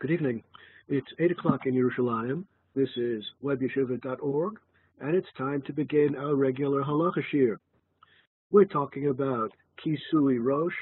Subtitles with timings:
[0.00, 0.42] Good evening.
[0.88, 2.44] It's 8 o'clock in Yerushalayim.
[2.74, 4.58] This is webyeshiva.org,
[4.98, 7.58] and it's time to begin our regular halacha shiur.
[8.50, 9.52] We're talking about
[9.84, 10.72] kisui rosh,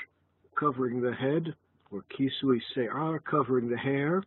[0.57, 1.53] covering the head,
[1.91, 4.23] or kisui se'ar, covering the hair,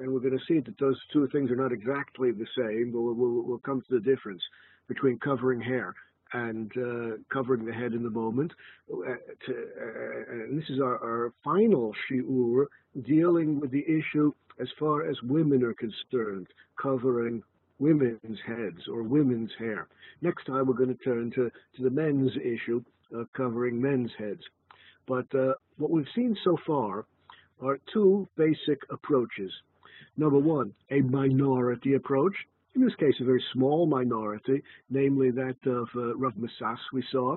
[0.00, 3.02] and we're going to see that those two things are not exactly the same, but
[3.02, 4.42] we'll, we'll, we'll come to the difference
[4.88, 5.94] between covering hair
[6.34, 8.52] and uh, covering the head in the moment.
[8.92, 9.14] Uh,
[9.46, 12.66] to, uh, and this is our, our final shiur
[13.06, 16.46] dealing with the issue as far as women are concerned,
[16.80, 17.42] covering
[17.78, 19.88] women's heads or women's hair.
[20.22, 22.84] Next time we're going to turn to, to the men's issue
[23.36, 24.42] covering men's heads.
[25.06, 27.04] But uh, what we've seen so far
[27.62, 29.52] are two basic approaches.
[30.16, 32.34] Number one, a minority approach,
[32.74, 37.36] in this case, a very small minority, namely that of uh, Rav Masas we saw,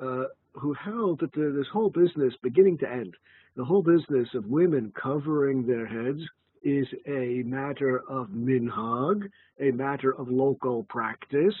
[0.00, 3.14] uh, who held that the, this whole business, beginning to end,
[3.56, 6.20] the whole business of women covering their heads
[6.62, 9.28] is a matter of minhag,
[9.60, 11.54] a matter of local practice,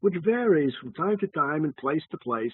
[0.00, 2.52] which varies from time to time and place to place.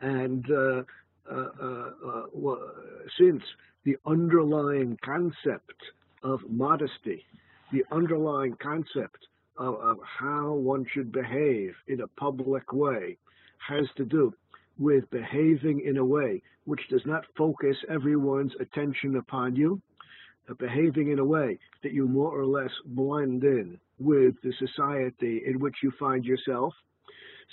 [0.00, 0.82] And uh,
[1.30, 2.70] uh, uh, uh well,
[3.18, 3.42] since
[3.84, 5.82] the underlying concept
[6.22, 7.24] of modesty
[7.72, 9.26] the underlying concept
[9.58, 13.16] of, of how one should behave in a public way
[13.66, 14.32] has to do
[14.78, 19.80] with behaving in a way which does not focus everyone's attention upon you,
[20.50, 25.42] uh, behaving in a way that you more or less blend in with the society
[25.46, 26.74] in which you find yourself.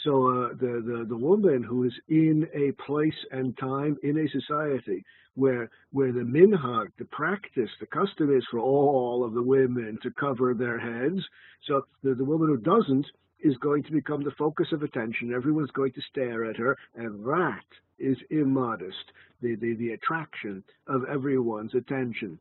[0.03, 4.29] So uh, the, the, the woman who is in a place and time in a
[4.29, 5.03] society
[5.35, 10.11] where where the minhag, the practice, the custom is for all of the women to
[10.11, 11.21] cover their heads.
[11.67, 13.05] So the, the woman who doesn't
[13.43, 15.33] is going to become the focus of attention.
[15.33, 17.65] Everyone's going to stare at her, and that
[17.99, 22.39] is immodest, the, the, the attraction of everyone's attention.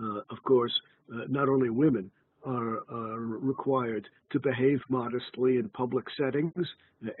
[0.00, 0.72] Uh, of course,
[1.12, 2.10] uh, not only women
[2.44, 6.66] are, are, required to behave modestly in public settings.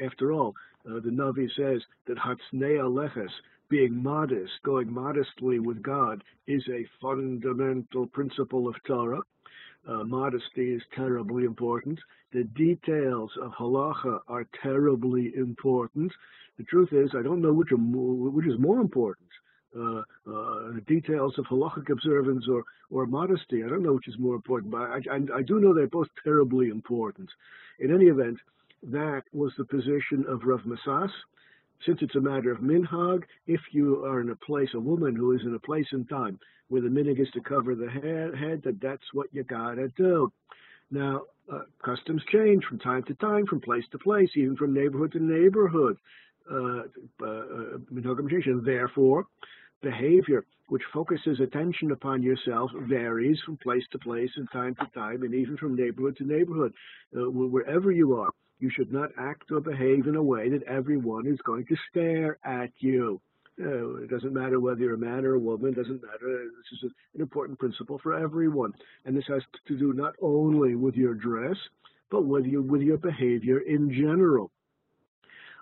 [0.04, 0.54] After all,
[0.88, 3.30] uh, the Navi says that Hatznei Aleches,
[3.68, 9.20] being modest, going modestly with God, is a fundamental principle of Torah.
[9.86, 11.98] Uh, modesty is terribly important.
[12.32, 16.12] The details of halacha are terribly important.
[16.58, 19.28] The truth is, I don't know which, more, which is more important.
[19.76, 23.62] Uh, uh, details of halachic observance or, or modesty.
[23.62, 26.08] I don't know which is more important, but I, I, I do know they're both
[26.24, 27.28] terribly important.
[27.78, 28.38] In any event,
[28.82, 31.10] that was the position of Rav Masas
[31.86, 35.32] since it's a matter of minhag, if you are in a place, a woman who
[35.32, 38.62] is in a place and time where the minhag is to cover the head, head
[38.64, 40.32] that that's what you gotta do.
[40.90, 45.12] Now, uh, customs change from time to time, from place to place, even from neighborhood
[45.12, 45.98] to neighborhood.
[46.50, 46.82] Uh,
[47.24, 47.78] uh,
[48.64, 49.26] Therefore,
[49.82, 55.22] behavior which focuses attention upon yourself varies from place to place and time to time,
[55.22, 56.74] and even from neighborhood to neighborhood,
[57.16, 61.26] uh, wherever you are you should not act or behave in a way that everyone
[61.26, 63.20] is going to stare at you.
[63.60, 66.44] Uh, it doesn't matter whether you're a man or a woman, it doesn't matter.
[66.56, 68.72] This is an important principle for everyone.
[69.04, 71.56] And this has to do not only with your dress,
[72.10, 74.50] but with your, with your behavior in general.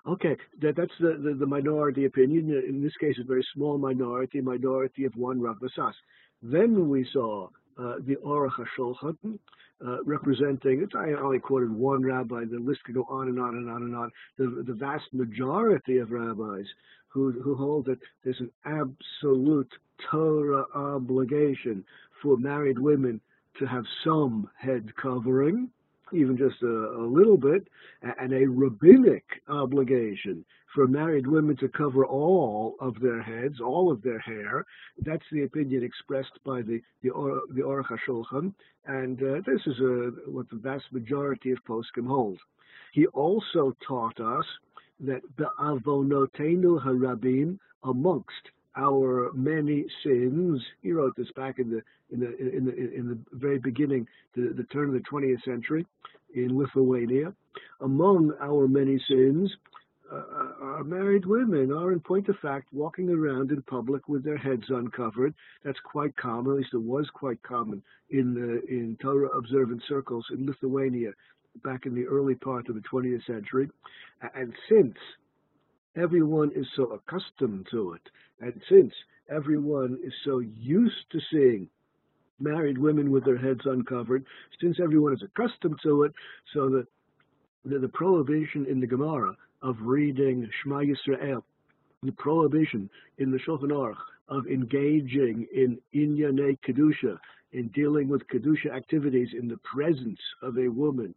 [0.07, 2.49] Okay, that, that's the, the, the, minority opinion.
[2.67, 5.57] In this case, a very small minority, minority of one Rav.
[6.41, 9.37] Then we saw uh, the Aruch HaShulchan,
[9.85, 13.55] uh, representing, it's, I only quoted one rabbi, the list could go on and on
[13.55, 16.65] and on and on, the, the vast majority of rabbis
[17.09, 19.71] who, who hold that there's an absolute
[20.09, 21.83] Torah obligation
[22.21, 23.21] for married women
[23.59, 25.69] to have some head covering,
[26.13, 27.67] even just a, a, little bit,
[28.19, 34.01] and a rabbinic obligation for married women to cover all of their heads, all of
[34.01, 34.65] their hair.
[34.99, 38.53] That's the opinion expressed by the the, or, the Aruch HaShulchan,
[38.85, 42.39] and uh, this is a, what the vast majority of poskim hold.
[42.93, 44.45] He also taught us
[44.99, 50.61] that be'avonotenu harabim, amongst our many sins.
[50.81, 51.81] He wrote this back in the
[52.11, 55.85] in the in the in the very beginning, the, the turn of the 20th century,
[56.33, 57.33] in Lithuania.
[57.81, 59.51] Among our many sins,
[60.11, 60.23] uh,
[60.61, 64.65] our married women are, in point of fact, walking around in public with their heads
[64.69, 65.33] uncovered.
[65.63, 70.25] That's quite common, at least it was quite common in the, in Torah observant circles
[70.31, 71.11] in Lithuania
[71.63, 73.69] back in the early part of the 20th century.
[74.35, 74.95] And since
[75.97, 78.01] everyone is so accustomed to it,
[78.39, 78.93] and since
[79.29, 81.67] everyone is so used to seeing
[82.39, 84.25] married women with their heads uncovered,
[84.61, 86.13] since everyone is accustomed to it,
[86.53, 86.85] so that
[87.65, 91.41] the, the prohibition in the Gemara of reading Shema Yisrael,
[92.03, 93.95] the prohibition in the Shulchan Aruch
[94.29, 97.17] of engaging in inyane kedusha,
[97.53, 101.15] in dealing with kedusha activities in the presence of a woman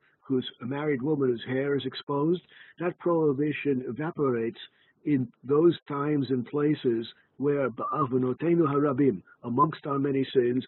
[0.62, 2.43] a married woman whose hair is exposed,
[2.79, 4.59] that prohibition evaporates
[5.05, 7.06] in those times and places
[7.38, 10.65] where ba'avonotenu harabim, amongst our many sins,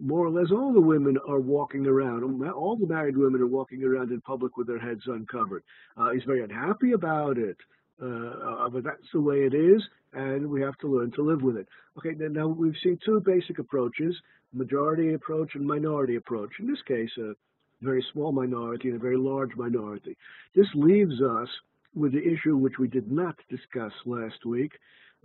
[0.00, 3.84] more or less all the women are walking around, all the married women are walking
[3.84, 5.62] around in public with their heads uncovered.
[5.96, 7.56] Uh, he's very unhappy about it,
[8.02, 9.80] uh, uh, but that's the way it is,
[10.12, 11.68] and we have to learn to live with it.
[11.96, 14.16] Okay, now we've seen two basic approaches,
[14.52, 16.50] majority approach and minority approach.
[16.58, 17.34] In this case, a
[17.80, 20.16] very small minority and a very large minority.
[20.54, 21.48] This leaves us
[21.94, 24.72] with the issue which we did not discuss last week.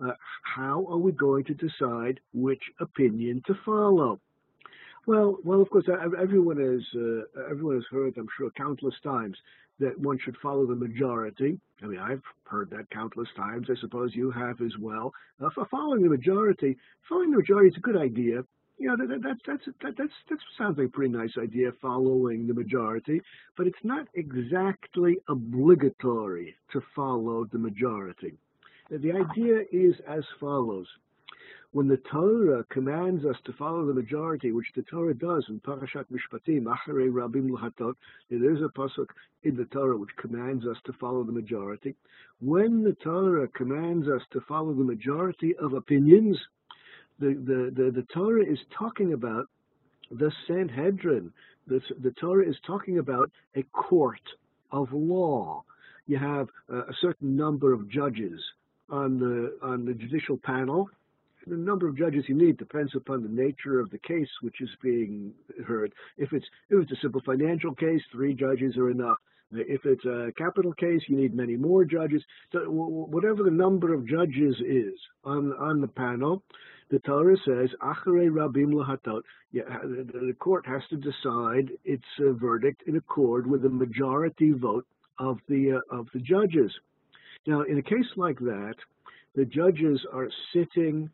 [0.04, 0.12] Uh,
[0.44, 4.20] how are we going to decide which opinion to follow?
[5.06, 9.38] Well, well, of course, everyone has uh, everyone has heard, I'm sure, countless times
[9.80, 11.60] that one should follow the majority.
[11.82, 13.68] I mean, I've heard that countless times.
[13.70, 15.14] I suppose you have as well.
[15.44, 16.78] Uh, for following the majority,
[17.10, 18.44] following the majority is a good idea.
[18.78, 22.48] You know, that, that, that's that, that's that sounds like a pretty nice idea, following
[22.48, 23.22] the majority.
[23.56, 28.34] But it's not exactly obligatory to follow the majority.
[28.90, 30.88] The idea is as follows
[31.74, 36.06] when the Torah commands us to follow the majority, which the Torah does in Parashat
[36.12, 37.96] Mishpatim, Acharei Rabim Lahatot,
[38.30, 39.08] there is a pasuk
[39.42, 41.96] in the Torah which commands us to follow the majority.
[42.40, 46.38] When the Torah commands us to follow the majority of opinions,
[47.28, 49.46] the, the, the, Torah is talking about
[50.12, 51.32] the Sanhedrin.
[51.68, 54.22] The, the Torah is talking about a court
[54.72, 55.64] of law.
[56.08, 58.40] You have a certain number of judges
[58.90, 60.90] on the on the judicial panel,
[61.48, 64.70] the number of judges you need depends upon the nature of the case which is
[64.82, 65.34] being
[65.66, 65.94] heard.
[66.18, 69.18] If it's if it's a simple financial case, three judges are enough.
[69.56, 72.24] If it's a capital case, you need many more judges.
[72.52, 76.44] So whatever the number of judges is on on the panel,
[76.90, 79.22] the Torah says acharei rabim lahatot.
[79.52, 84.86] Yeah, the court has to decide its uh, verdict in accord with the majority vote
[85.20, 86.72] of the uh, of the judges.
[87.46, 88.76] Now, in a case like that,
[89.36, 91.10] the judges are sitting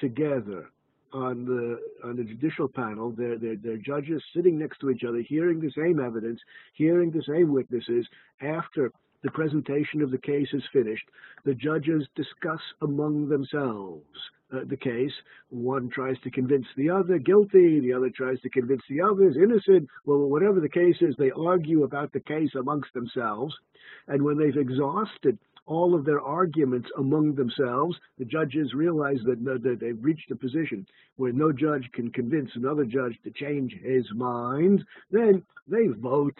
[0.00, 0.70] together
[1.14, 3.14] on the on the judicial panel.
[3.16, 6.40] They're, they're, they're judges sitting next to each other, hearing the same evidence,
[6.74, 8.06] hearing the same witnesses.
[8.42, 8.90] After
[9.22, 11.08] the presentation of the case is finished,
[11.44, 14.04] the judges discuss among themselves
[14.52, 15.12] uh, the case.
[15.48, 19.88] One tries to convince the other guilty, the other tries to convince the others innocent.
[20.04, 23.54] Well, whatever the case is, they argue about the case amongst themselves.
[24.08, 29.78] And when they've exhausted all of their arguments among themselves, the judges realize that, that
[29.80, 34.84] they've reached a position where no judge can convince another judge to change his mind,
[35.10, 36.36] then they vote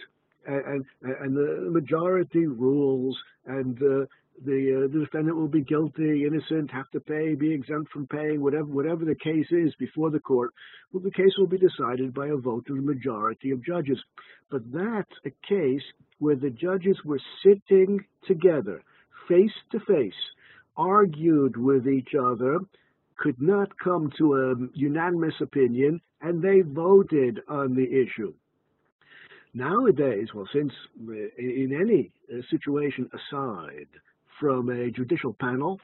[0.47, 3.17] and, and, and the majority rules
[3.47, 4.05] and uh,
[4.45, 8.43] the, uh, the defendant will be guilty, innocent, have to pay, be exempt from paying,
[8.43, 10.51] whatever whatever the case is before the court.
[10.93, 14.03] Well, the case will be decided by a vote of the majority of judges.
[14.51, 15.83] But that's a case
[16.19, 18.83] where the judges were sitting together
[19.29, 20.13] face to face,
[20.77, 22.61] argued with each other,
[23.17, 28.35] could not come to a unanimous opinion, and they voted on the issue.
[29.53, 30.73] Nowadays, well, since
[31.39, 33.87] in any uh, situation aside
[34.41, 35.81] from a judicial panel,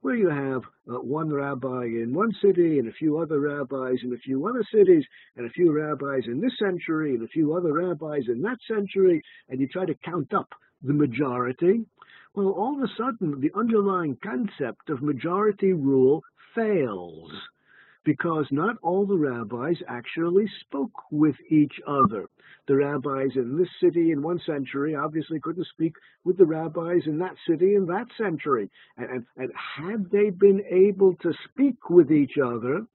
[0.00, 4.12] where you have uh, one rabbi in one city and a few other rabbis in
[4.12, 5.04] a few other cities
[5.36, 9.22] and a few rabbis in this century and a few other rabbis in that century,
[9.48, 10.48] and you try to count up
[10.82, 11.84] the majority,
[12.34, 16.22] well, all of a sudden, the underlying concept of majority rule
[16.54, 17.30] fails
[18.04, 22.28] because not all the rabbis actually spoke with each other.
[22.66, 27.18] The rabbis in this city in one century obviously couldn't speak with the rabbis in
[27.18, 28.70] that city in that century.
[28.96, 32.86] And, and, and had they been able to speak with each other,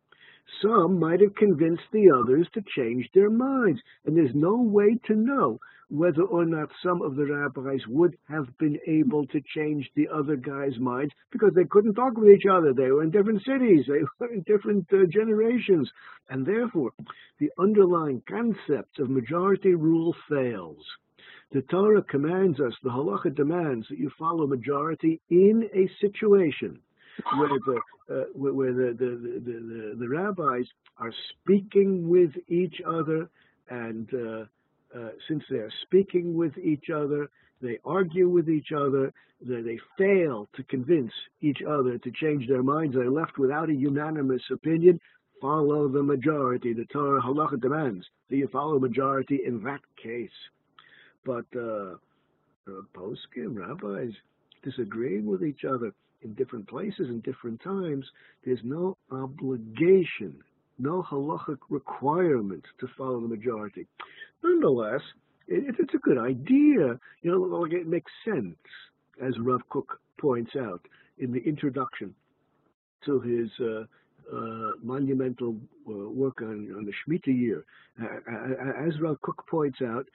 [0.61, 3.81] some might have convinced the others to change their minds.
[4.05, 8.45] And there's no way to know whether or not some of the rabbis would have
[8.57, 12.73] been able to change the other guy's minds because they couldn't talk with each other.
[12.73, 15.89] They were in different cities, they were in different uh, generations.
[16.29, 16.91] And therefore,
[17.39, 20.83] the underlying concept of majority rule fails.
[21.53, 26.79] The Torah commands us, the halacha demands that you follow majority in a situation
[27.37, 27.79] where the
[28.09, 30.65] uh, where the the, the, the, the rabbis
[30.97, 33.29] are speaking with each other
[33.69, 34.45] and uh,
[34.95, 37.29] uh, since they're speaking with each other,
[37.61, 42.63] they argue with each other, they, they fail to convince each other to change their
[42.63, 44.99] minds, they're left without a unanimous opinion,
[45.41, 46.73] follow the majority.
[46.73, 50.29] The Torah halacha demands that you follow majority in that case.
[51.25, 51.95] But uh,
[52.67, 54.13] uh, poskim, rabbis,
[54.63, 58.05] disagreeing with each other, in different places and different times,
[58.43, 60.35] there's no obligation,
[60.79, 63.87] no halachic requirement to follow the majority.
[64.43, 65.01] Nonetheless,
[65.47, 66.99] it, it's a good idea.
[67.21, 68.57] You know, like it makes sense,
[69.21, 70.81] as Rav Kook points out
[71.17, 72.13] in the introduction
[73.05, 73.85] to his uh,
[74.35, 75.55] uh, monumental
[75.87, 77.63] uh, work on, on the Shemitah year.
[77.99, 80.07] as Rav Kook points out,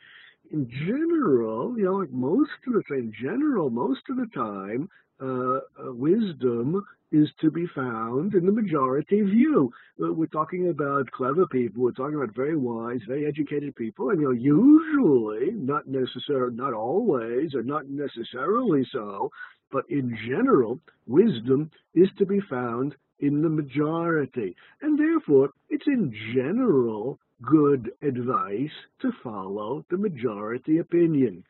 [0.51, 4.89] in general, you know, like most of the in general, most of the time,
[5.23, 9.71] uh, uh, wisdom is to be found in the majority view.
[10.03, 11.83] Uh, we're talking about clever people.
[11.83, 16.73] We're talking about very wise, very educated people, and you know, usually, not necessarily, not
[16.73, 19.31] always, or not necessarily so,
[19.71, 26.13] but in general, wisdom is to be found in the majority, and therefore, it's in
[26.35, 31.45] general good advice to follow the majority opinion.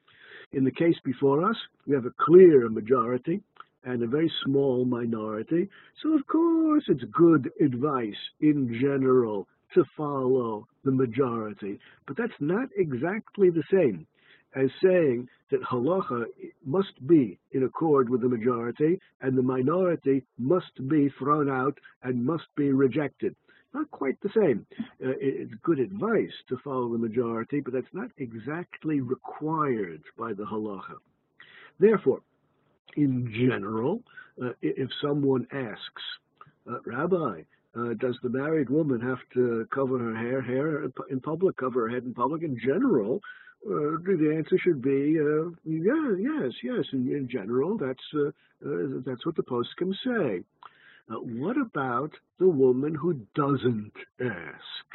[0.52, 3.40] In the case before us, we have a clear majority
[3.84, 5.68] and a very small minority,
[6.02, 11.78] so of course it's good advice in general to follow the majority.
[12.06, 14.06] But that's not exactly the same
[14.54, 16.24] as saying that halacha
[16.64, 22.24] must be in accord with the majority and the minority must be thrown out and
[22.24, 23.34] must be rejected
[23.74, 24.66] not quite the same.
[25.04, 30.44] Uh, it's good advice to follow the majority, but that's not exactly required by the
[30.44, 30.96] halacha.
[31.78, 32.20] Therefore,
[32.96, 34.02] in general,
[34.42, 36.02] uh, if someone asks,
[36.70, 37.42] uh, Rabbi,
[37.74, 41.88] uh, does the married woman have to cover her hair, hair in public, cover her
[41.88, 42.42] head in public?
[42.42, 43.20] In general,
[43.66, 46.84] uh, the answer should be uh, yeah, yes, yes.
[46.92, 48.30] In, in general, that's uh,
[49.06, 50.44] that's what the poskim say.
[51.08, 54.88] What about the woman who doesn't ask?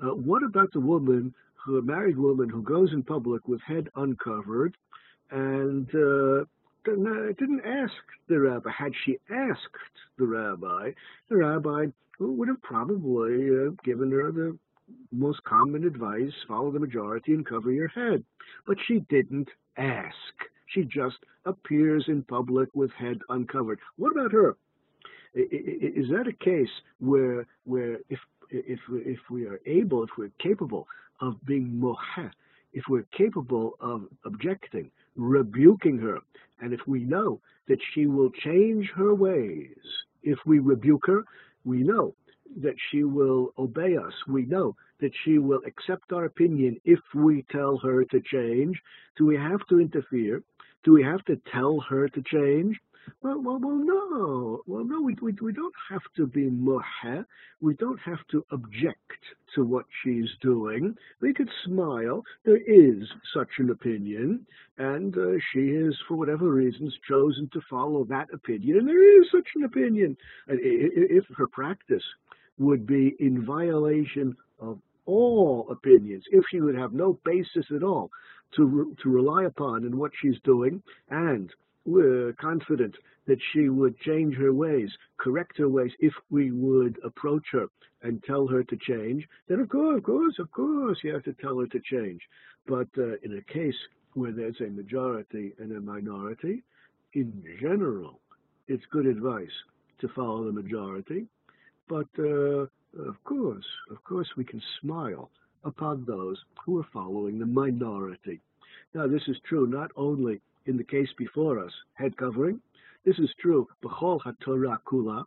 [0.00, 4.76] What about the woman, who, a married woman, who goes in public with head uncovered
[5.30, 5.88] and
[6.88, 7.92] uh, didn't ask
[8.28, 8.70] the rabbi?
[8.70, 9.60] Had she asked
[10.18, 10.92] the rabbi,
[11.28, 11.86] the rabbi
[12.18, 14.56] would have probably uh, given her the
[15.12, 18.22] most common advice follow the majority and cover your head.
[18.66, 20.14] But she didn't ask.
[20.66, 23.78] She just appears in public with head uncovered.
[23.96, 24.56] What about her?
[25.34, 30.86] Is that a case where where if if if we are able, if we're capable
[31.20, 32.30] of being moha,
[32.72, 36.18] if we're capable of objecting, rebuking her,
[36.60, 39.76] and if we know that she will change her ways,
[40.22, 41.24] if we rebuke her,
[41.64, 42.14] we know
[42.60, 44.12] that she will obey us.
[44.28, 48.80] We know that she will accept our opinion if we tell her to change.
[49.16, 50.42] Do we have to interfere?
[50.84, 52.78] Do we have to tell her to change?
[53.22, 54.62] Well, well, well, no.
[54.66, 57.24] Well, no, we, we, we don't have to be moha.
[57.60, 58.98] We don't have to object
[59.54, 60.94] to what she's doing.
[61.20, 62.22] We could smile.
[62.44, 64.46] There is such an opinion,
[64.78, 69.26] and uh, she has, for whatever reasons, chosen to follow that opinion, and there is
[69.30, 70.16] such an opinion.
[70.48, 72.04] And if her practice
[72.58, 78.10] would be in violation of all opinions, if she would have no basis at all
[78.56, 81.50] to, re- to rely upon in what she's doing, and
[81.84, 82.94] we're confident
[83.26, 87.66] that she would change her ways, correct her ways, if we would approach her
[88.02, 91.32] and tell her to change, then of course, of course, of course, you have to
[91.34, 92.20] tell her to change.
[92.66, 93.76] But uh, in a case
[94.14, 96.62] where there's a majority and a minority,
[97.14, 98.20] in general,
[98.68, 99.48] it's good advice
[100.00, 101.26] to follow the majority.
[101.88, 102.66] But uh,
[103.02, 105.30] of course, of course, we can smile
[105.64, 108.40] upon those who are following the minority.
[108.94, 112.60] Now, this is true not only in the case before us, head covering.
[113.04, 115.24] This is true, b'chol ha-Torah kula.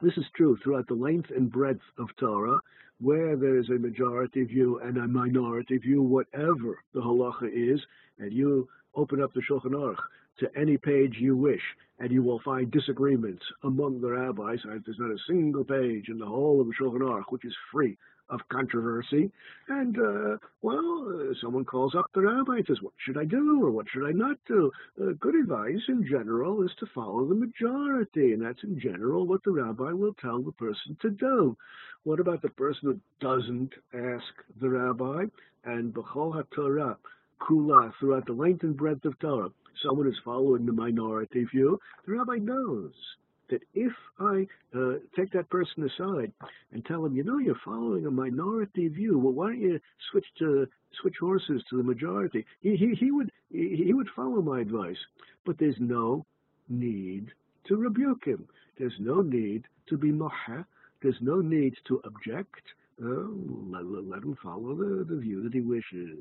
[0.00, 2.60] This is true throughout the length and breadth of Torah,
[3.00, 7.80] where there is a majority view and a minority view, whatever the halacha is,
[8.18, 9.96] and you open up the Shulchan Aruch
[10.38, 11.62] to any page you wish,
[11.98, 14.60] and you will find disagreements among the rabbis.
[14.64, 17.96] There's not a single page in the whole of the Shulchan Aruch which is free
[18.30, 19.30] of controversy.
[19.68, 23.64] And, uh, well, uh, someone calls up the rabbi and says, What should I do
[23.64, 24.70] or what should I not do?
[25.00, 29.42] Uh, good advice in general is to follow the majority, and that's in general what
[29.44, 31.56] the rabbi will tell the person to do.
[32.04, 35.24] What about the person who doesn't ask the rabbi?
[35.64, 36.96] And B'chol HaTorah,
[37.40, 39.50] Kula, throughout the length and breadth of Torah,
[39.82, 42.92] someone is following the minority view, the rabbi knows
[43.50, 46.32] that if I uh, take that person aside
[46.72, 50.26] and tell him, you know, you're following a minority view, well, why don't you switch
[50.38, 50.66] to
[51.00, 52.44] switch horses to the majority?
[52.60, 54.98] He he, he would he, would follow my advice,
[55.46, 56.26] but there's no
[56.68, 57.28] need
[57.66, 58.46] to rebuke him.
[58.78, 60.64] There's no need to be moha.
[61.02, 62.62] There's no need to object.
[63.02, 63.28] Uh,
[63.70, 66.18] let, let him follow the, the view that he wishes.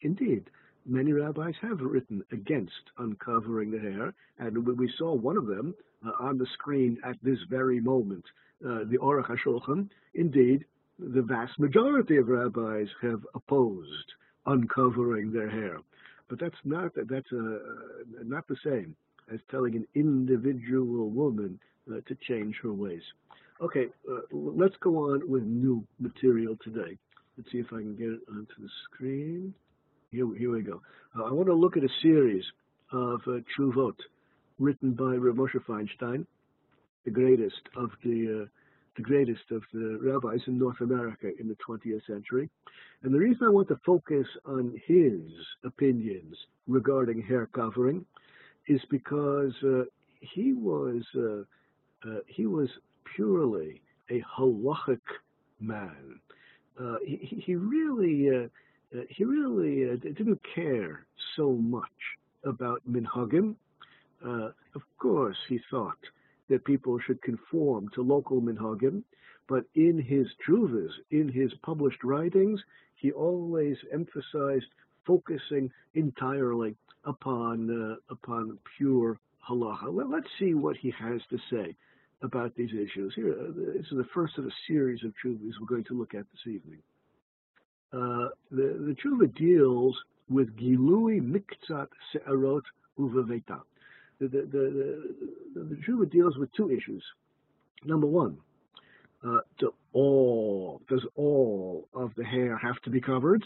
[0.00, 0.50] Indeed,
[0.86, 5.74] many rabbis have written against uncovering the hair, and we saw one of them
[6.06, 8.24] uh, on the screen at this very moment,
[8.64, 9.88] uh, the Aruch HaShulchan.
[10.14, 10.64] Indeed,
[10.98, 14.12] the vast majority of rabbis have opposed
[14.46, 15.78] uncovering their hair,
[16.28, 17.58] but that's not that's uh,
[18.24, 18.94] not the same
[19.32, 21.58] as telling an individual woman
[21.90, 23.02] uh, to change her ways.
[23.60, 26.98] Okay, uh, let's go on with new material today.
[27.36, 29.54] Let's see if I can get it onto the screen.
[30.12, 30.82] Here, here we go.
[31.18, 32.44] Uh, I want to look at a series
[32.92, 33.96] of uh, Chuvot
[34.58, 36.26] written by Rav Moshe Feinstein,
[37.06, 38.48] the greatest of the uh,
[38.94, 42.50] the greatest of the rabbis in North America in the 20th century.
[43.02, 45.22] And the reason I want to focus on his
[45.64, 48.04] opinions regarding hair covering
[48.68, 49.84] is because uh,
[50.20, 51.40] he was uh,
[52.06, 52.68] uh, he was
[53.16, 55.00] purely a halachic
[55.58, 56.20] man.
[56.78, 58.48] Uh, he, he really uh,
[59.08, 61.06] he really didn't care
[61.36, 61.84] so much
[62.44, 63.54] about minhagim.
[64.22, 65.98] of course, he thought
[66.48, 69.02] that people should conform to local minhagim,
[69.48, 72.60] but in his chuvas, in his published writings,
[72.96, 74.66] he always emphasized
[75.06, 79.18] focusing entirely upon uh, upon pure
[79.48, 79.92] halacha.
[79.92, 81.74] Well, let's see what he has to say
[82.22, 83.12] about these issues.
[83.16, 86.14] Here, uh, this is the first of a series of chuvas we're going to look
[86.14, 86.78] at this evening.
[87.92, 89.96] Uh, the, the tshuva deals
[90.30, 92.62] with gilui miktzat se'arot
[92.98, 93.60] uvaveta.
[94.18, 95.04] The, the, the,
[95.54, 97.04] the, the tshuva deals with two issues.
[97.84, 98.38] Number one,
[99.26, 103.44] uh, do all, does all of the hair have to be covered?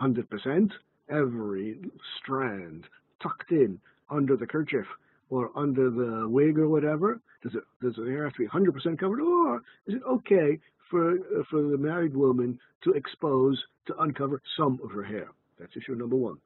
[0.00, 0.70] 100%?
[1.10, 1.78] Every
[2.18, 2.84] strand
[3.22, 3.78] tucked in
[4.10, 4.86] under the kerchief
[5.30, 7.20] or under the wig or whatever?
[7.42, 10.58] Does it does the hair have to be 100% covered, or is it okay
[10.90, 11.18] for
[11.50, 15.28] for the married woman to expose to uncover some of her hair?
[15.58, 16.38] That's issue number one.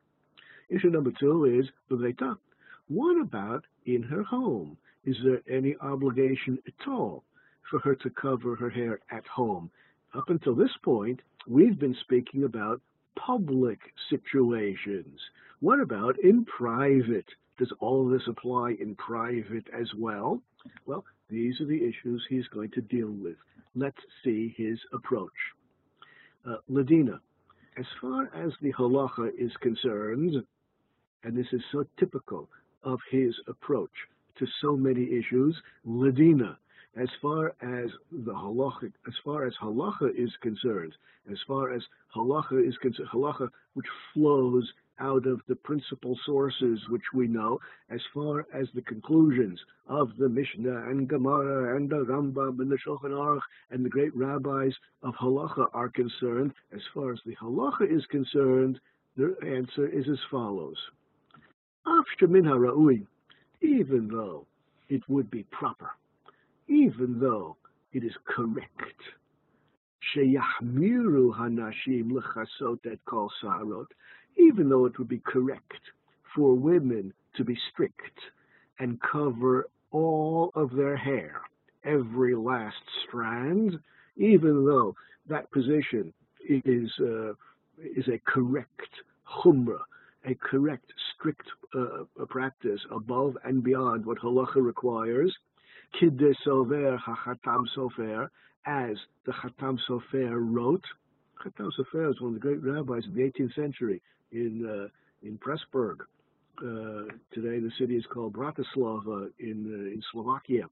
[0.68, 2.36] Issue number two is the
[2.88, 4.76] What about in her home?
[5.04, 7.24] Is there any obligation at all
[7.70, 9.70] for her to cover her hair at home?
[10.14, 12.80] Up until this point, we've been speaking about
[13.16, 13.78] public
[14.10, 15.20] situations.
[15.60, 17.26] What about in private?
[17.58, 20.40] Does all of this apply in private as well?
[20.86, 23.36] Well, these are the issues he's going to deal with.
[23.78, 25.30] Let's see his approach.
[26.44, 27.20] Uh, Ladina,
[27.78, 30.34] as far as the halacha is concerned,
[31.22, 32.48] and this is so typical
[32.82, 33.92] of his approach
[34.38, 36.56] to so many issues, Ladina,
[37.00, 40.94] as far as the halacha, as far as halacha is concerned,
[41.30, 41.82] as far as
[42.16, 44.68] halacha is concerned, halacha which flows
[45.00, 47.58] out of the principal sources which we know
[47.90, 49.58] as far as the conclusions
[49.88, 54.14] of the Mishnah and Gemara and the Rambam and the Shulchan Aruch and the great
[54.16, 56.52] rabbis of halacha are concerned.
[56.74, 58.80] As far as the halacha is concerned,
[59.16, 60.76] the answer is as follows.
[63.60, 64.46] Even though
[64.88, 65.90] it would be proper,
[66.68, 67.56] even though
[67.92, 69.02] it is correct,
[70.14, 73.86] sheyahmiru hanashim lechasot et kol sarot,
[74.38, 75.80] even though it would be correct
[76.34, 78.18] for women to be strict
[78.78, 81.42] and cover all of their hair,
[81.84, 83.78] every last strand,
[84.16, 84.94] even though
[85.28, 86.12] that position
[86.48, 87.32] is uh,
[87.78, 88.90] is a correct
[89.42, 89.82] chumrah,
[90.24, 91.46] a correct strict
[91.78, 95.34] uh, practice above and beyond what halacha requires.
[96.00, 98.28] Kidde sover hachatam sofer,
[98.68, 100.84] as the Chatam Sofer wrote.
[101.44, 104.88] Chatam Sofer is one of the great rabbis of the 18th century in uh,
[105.26, 106.00] in Pressburg.
[106.60, 110.68] Uh, today, the city is called Bratislava in uh, in Slovakia.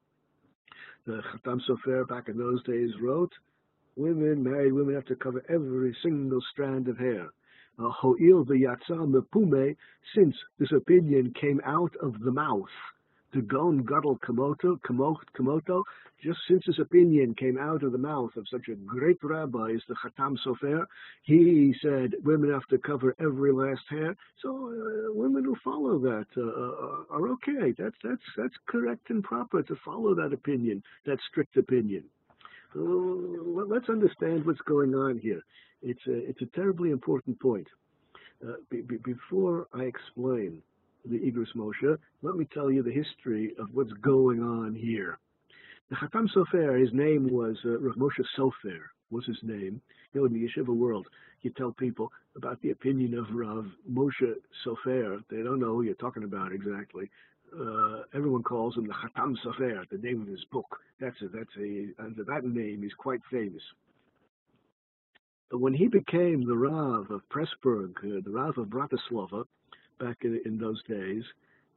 [1.06, 3.32] The Sofer back in those days wrote,
[3.96, 7.30] "Women, married women, have to cover every single strand of hair."
[7.78, 9.76] Ho'il v'yatza mepume,
[10.14, 12.68] since this opinion came out of the mouth
[13.32, 15.82] the Gon Gadol Komoto, Komoto,
[16.22, 19.82] just since his opinion came out of the mouth of such a great rabbi as
[19.88, 20.86] the Chatam Sofer,
[21.22, 24.16] he said women have to cover every last hair.
[24.42, 27.74] So uh, women who follow that uh, uh are okay.
[27.76, 32.04] That's that's that's correct and proper to follow that opinion, that strict opinion.
[32.74, 35.42] Let's understand what's going on here.
[35.82, 37.68] It's a, it's a terribly important point.
[38.46, 40.62] Uh, be, be, before I explain
[41.10, 45.18] the Igros Moshe, let me tell you the history of what's going on here.
[45.90, 49.80] The Chatam Sofer, his name was uh, Rav Moshe Sofer, was his name.
[50.12, 51.06] You know, in the yeshiva world,
[51.42, 55.22] you tell people about the opinion of Rav Moshe Sofer.
[55.30, 57.10] They don't know who you're talking about exactly.
[57.56, 60.76] Uh, everyone calls him the Chatam Sofer, the name of his book.
[61.00, 63.62] That's a, that's a, under that name, he's quite famous.
[65.50, 69.44] But when he became the Rav of Pressburg, uh, the Rav of Bratislava,
[69.98, 71.24] back in, in those days,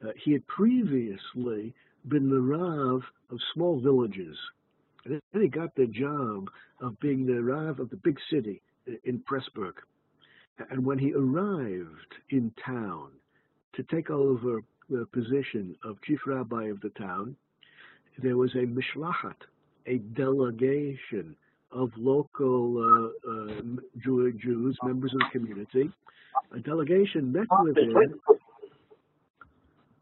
[0.04, 1.74] uh, he had previously
[2.08, 3.02] been the Rav
[3.32, 4.38] of small villages.
[5.06, 6.50] And then he got the job
[6.82, 8.62] of being the Rav of the big city
[9.04, 9.74] in Pressburg.
[10.70, 13.10] And when he arrived in town
[13.74, 17.36] to take over the position of chief rabbi of the town,
[18.22, 19.36] there was a mishlachat,
[19.86, 21.36] a delegation
[21.72, 23.62] of local uh, uh,
[24.02, 25.90] Jews, members of the community.
[26.56, 28.20] A delegation met with him.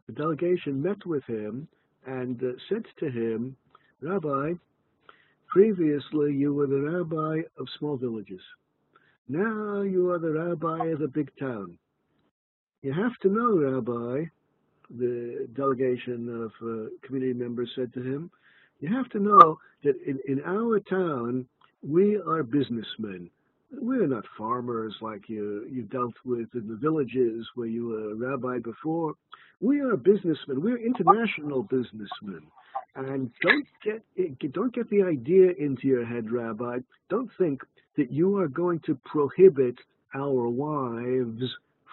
[0.06, 1.68] The delegation met with him
[2.06, 3.56] and uh, said to him,
[4.00, 4.52] Rabbi,
[5.48, 8.40] previously you were the rabbi of small villages.
[9.28, 11.76] Now you are the rabbi of a big town.
[12.82, 14.24] You have to know, Rabbi,
[14.96, 18.30] the delegation of uh, community members said to him,
[18.80, 21.46] you have to know that in, in our town,
[21.82, 23.30] we are businessmen.
[23.70, 28.14] We're not farmers like you, you dealt with in the villages where you were a
[28.14, 29.14] rabbi before.
[29.60, 30.62] We are businessmen.
[30.62, 32.42] We're international businessmen.
[32.96, 36.78] And don't get, don't get the idea into your head, Rabbi.
[37.10, 37.62] Don't think
[37.96, 39.76] that you are going to prohibit
[40.14, 41.42] our wives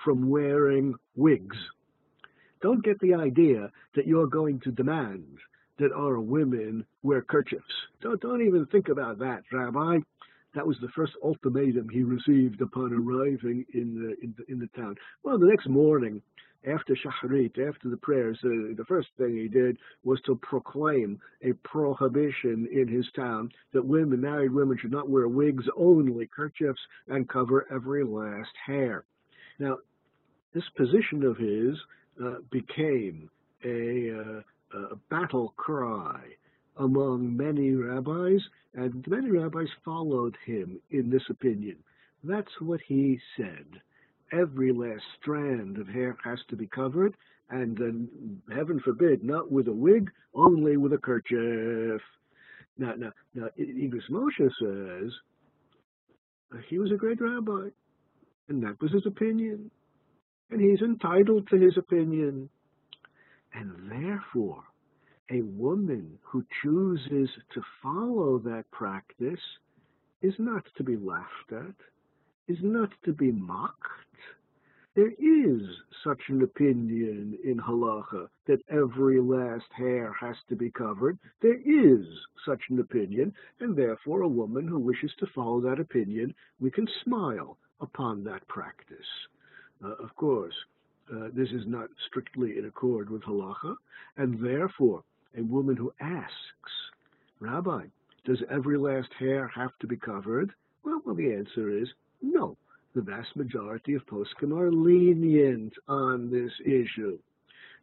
[0.03, 1.57] from wearing wigs.
[2.61, 5.37] Don't get the idea that you're going to demand
[5.79, 7.63] that our women wear kerchiefs.
[8.01, 9.99] Don't, don't even think about that, Rabbi.
[10.53, 14.69] That was the first ultimatum he received upon arriving in the, in the, in the
[14.79, 14.95] town.
[15.23, 16.21] Well, the next morning,
[16.65, 21.53] after Shacharit, after the prayers, uh, the first thing he did was to proclaim a
[21.63, 27.29] prohibition in his town that women, married women, should not wear wigs, only kerchiefs, and
[27.29, 29.03] cover every last hair.
[29.59, 29.77] Now,
[30.53, 31.77] this position of his
[32.23, 33.29] uh, became
[33.63, 34.41] a, uh,
[34.75, 36.21] a battle cry
[36.77, 38.41] among many rabbis,
[38.73, 41.77] and many rabbis followed him in this opinion.
[42.23, 43.81] That's what he said
[44.31, 47.15] every last strand of hair has to be covered,
[47.49, 52.01] and then, heaven forbid, not with a wig, only with a kerchief.
[52.77, 55.11] Now, now, now, Igros Moshe says
[56.69, 57.69] he was a great rabbi,
[58.49, 59.69] and that was his opinion,
[60.49, 62.49] and he's entitled to his opinion,
[63.55, 64.63] and therefore,
[65.31, 69.39] a woman who chooses to follow that practice
[70.21, 71.75] is not to be laughed at,
[72.47, 73.75] is not to be mocked,
[74.95, 75.61] there is
[76.05, 81.19] such an opinion in halacha that every last hair has to be covered.
[81.41, 82.05] There is
[82.45, 86.87] such an opinion, and therefore a woman who wishes to follow that opinion, we can
[87.03, 89.27] smile upon that practice.
[89.83, 90.55] Uh, of course,
[91.13, 93.75] uh, this is not strictly in accord with halacha,
[94.17, 95.03] and therefore
[95.37, 96.71] a woman who asks,
[97.39, 97.85] Rabbi,
[98.25, 100.51] does every last hair have to be covered?
[100.83, 101.89] Well, well the answer is
[102.21, 102.57] no
[102.95, 107.19] the vast majority of poskim are lenient on this issue.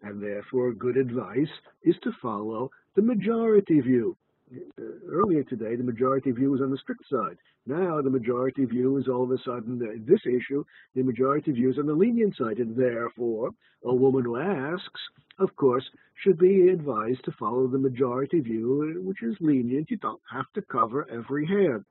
[0.03, 1.51] And therefore, good advice
[1.85, 4.17] is to follow the majority view.
[4.53, 7.39] Uh, earlier today, the majority view was on the strict side.
[7.67, 11.71] Now, the majority view is all of a sudden, uh, this issue, the majority view
[11.71, 12.59] is on the lenient side.
[12.59, 13.51] And therefore,
[13.85, 15.01] a woman who asks,
[15.39, 15.85] of course,
[16.23, 19.91] should be advised to follow the majority view, uh, which is lenient.
[19.91, 21.85] You don't have to cover every hair.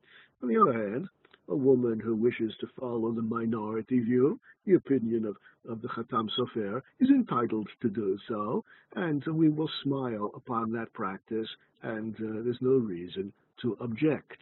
[0.44, 1.10] On the other hand,
[1.50, 5.36] a woman who wishes to follow the minority view, the opinion of,
[5.70, 8.64] of the Chatam Sofer, is entitled to do so,
[8.96, 11.48] and we will smile upon that practice,
[11.84, 14.38] and uh, there's no reason to object.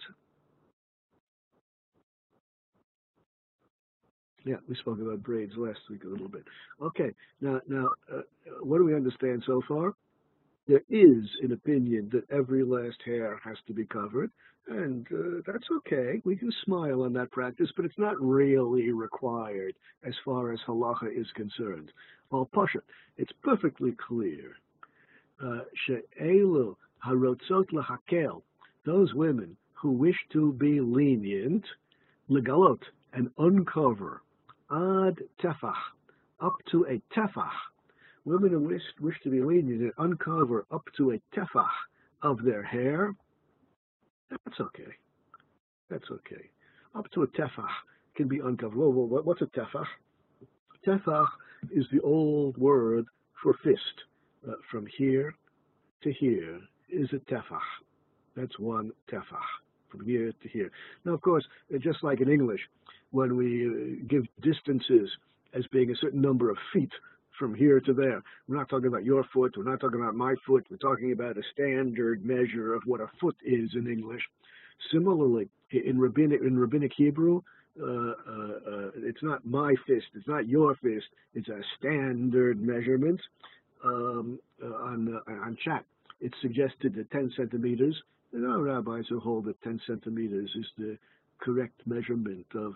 [4.45, 6.43] Yeah, we spoke about braids last week a little bit.
[6.81, 8.21] Okay, now, now, uh,
[8.61, 9.93] what do we understand so far?
[10.69, 14.29] There is an opinion that every last hair has to be covered,
[14.67, 16.21] and uh, that's okay.
[16.23, 21.11] We can smile on that practice, but it's not really required as far as halacha
[21.11, 21.91] is concerned.
[22.29, 22.83] Well, pasha,
[23.17, 24.57] it's perfectly clear.
[25.43, 28.43] Uh, she'elu harotzot lahakel,
[28.85, 31.65] those women who wish to be lenient,
[32.29, 34.21] legalot, and uncover,
[34.69, 35.81] ad tefach,
[36.39, 37.57] up to a tefach.
[38.25, 41.69] Women who wish, wish to be lenient and uncover up to a tefach
[42.21, 43.15] of their hair,
[44.29, 44.91] that's okay.
[45.89, 46.49] That's okay.
[46.95, 47.69] Up to a tefach
[48.15, 48.77] can be uncovered.
[48.77, 49.85] Whoa, what's a tefach?
[50.85, 51.27] Tefach
[51.71, 53.05] is the old word
[53.41, 53.79] for fist.
[54.47, 55.33] Uh, from here
[56.01, 57.59] to here is a tefach.
[58.35, 59.49] That's one tefach,
[59.89, 60.71] from here to here.
[61.03, 62.61] Now, of course, uh, just like in English,
[63.11, 65.09] when we uh, give distances
[65.53, 66.91] as being a certain number of feet
[67.39, 68.21] from here to there.
[68.47, 69.55] We're not talking about your foot.
[69.57, 70.67] We're not talking about my foot.
[70.69, 74.21] We're talking about a standard measure of what a foot is in English.
[74.91, 77.41] Similarly, in rabbinic in rabbinic Hebrew,
[77.81, 83.19] uh, uh, uh, it's not my fist, it's not your fist, it's a standard measurement
[83.83, 85.85] um, uh, on uh, on chat.
[86.21, 87.95] It's suggested that 10 centimeters.
[88.33, 90.97] There are rabbis who hold that 10 centimeters is the
[91.39, 92.73] correct measurement of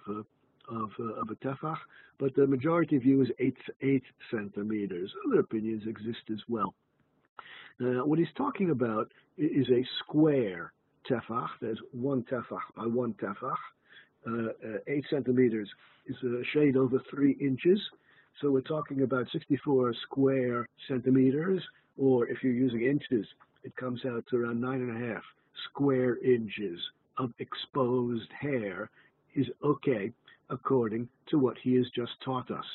[0.71, 1.77] uh, of, of a tefach,
[2.19, 5.11] but the majority view is eight eight centimeters.
[5.27, 6.73] Other opinions exist as well.
[7.79, 10.73] what he's talking about is a square
[11.09, 11.49] tefach.
[11.61, 13.55] There's one tefach by one tefach.
[14.25, 15.69] Uh, uh, eight centimeters
[16.07, 17.79] is a shade over three inches.
[18.41, 21.61] So we're talking about 64 square centimeters,
[21.97, 23.27] or if you're using inches,
[23.63, 25.23] it comes out to around nine and a half
[25.69, 26.79] square inches
[27.17, 28.89] of exposed hair
[29.35, 30.11] is okay
[30.49, 32.65] according to what he has just taught us.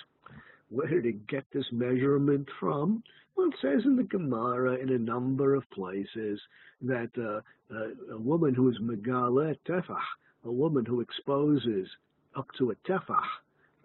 [0.70, 3.02] Where did he get this measurement from?
[3.36, 6.40] Well, it says in the Gemara in a number of places
[6.82, 7.40] that uh,
[7.74, 9.96] uh, a woman who is megale tefach,
[10.44, 11.88] a woman who exposes
[12.36, 13.22] up to a tefach,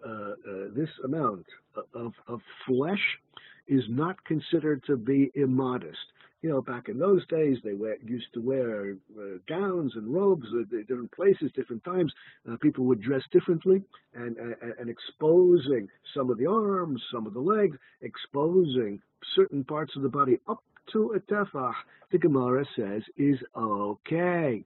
[0.04, 0.34] uh, uh,
[0.74, 1.46] this amount
[1.94, 3.18] of, of flesh
[3.66, 5.98] is not considered to be immodest.
[6.44, 10.44] You know, back in those days, they wear, used to wear uh, gowns and robes
[10.60, 12.12] at different places, different times.
[12.46, 13.80] Uh, people would dress differently,
[14.12, 19.00] and, and, and exposing some of the arms, some of the legs, exposing
[19.34, 21.72] certain parts of the body up to a tefach,
[22.12, 24.62] the Gemara says is okay.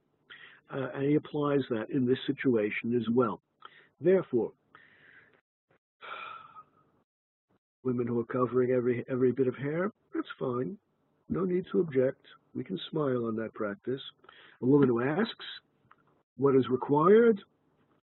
[0.69, 3.39] Uh, and he applies that in this situation as well.
[4.01, 4.51] Therefore,
[7.85, 10.77] women who are covering every every bit of hair, that's fine.
[11.29, 12.25] No need to object.
[12.55, 14.01] We can smile on that practice.
[14.61, 15.45] A woman who asks
[16.37, 17.39] what is required,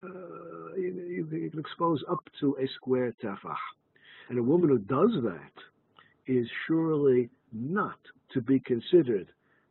[0.05, 3.57] uh, you, you, can expose up to a square tefach.
[4.29, 7.99] And a woman who does that is surely not
[8.33, 9.29] to be considered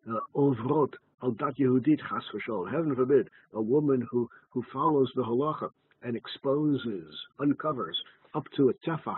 [0.09, 2.71] uh, ovrot al dat Yehudit chas v'shol.
[2.71, 5.69] Heaven forbid, a woman who, who follows the halacha
[6.01, 7.95] and exposes, uncovers
[8.33, 9.15] up to a tefach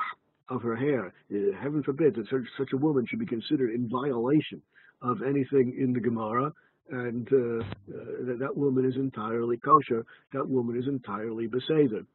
[0.49, 1.13] of her hair.
[1.31, 4.61] Uh, heaven forbid that such, such a woman should be considered in violation
[5.01, 6.51] of anything in the Gemara,
[6.91, 10.05] and uh, uh, that, woman is entirely kosher.
[10.33, 12.05] That woman is entirely beseder.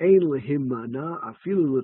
[0.00, 0.20] Ein
[1.22, 1.82] afilu.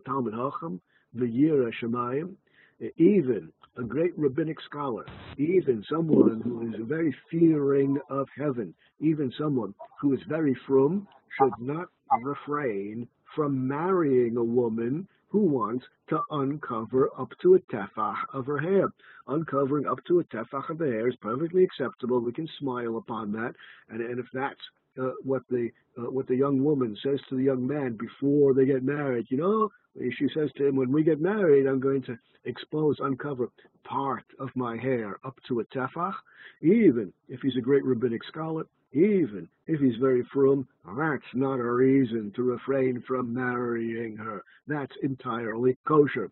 [2.96, 5.04] Even a great rabbinic scholar,
[5.38, 11.06] even someone who is very fearing of heaven, even someone who is very frum,
[11.38, 11.88] should not
[12.22, 18.58] refrain from marrying a woman who wants to uncover up to a tefach of her
[18.58, 18.92] hair.
[19.28, 22.20] Uncovering up to a tefach of the hair is perfectly acceptable.
[22.20, 23.54] We can smile upon that,
[23.88, 24.60] and, and if that's
[25.00, 28.64] uh, what the uh, what the young woman says to the young man before they
[28.64, 29.70] get married, you know,
[30.16, 33.50] she says to him, "When we get married, I'm going to expose, uncover
[33.84, 36.14] part of my hair up to a tefach."
[36.62, 41.70] Even if he's a great rabbinic scholar, even if he's very frum, that's not a
[41.70, 44.44] reason to refrain from marrying her.
[44.66, 46.30] That's entirely kosher.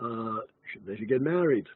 [0.00, 0.40] Uh,
[0.84, 1.66] they should get married.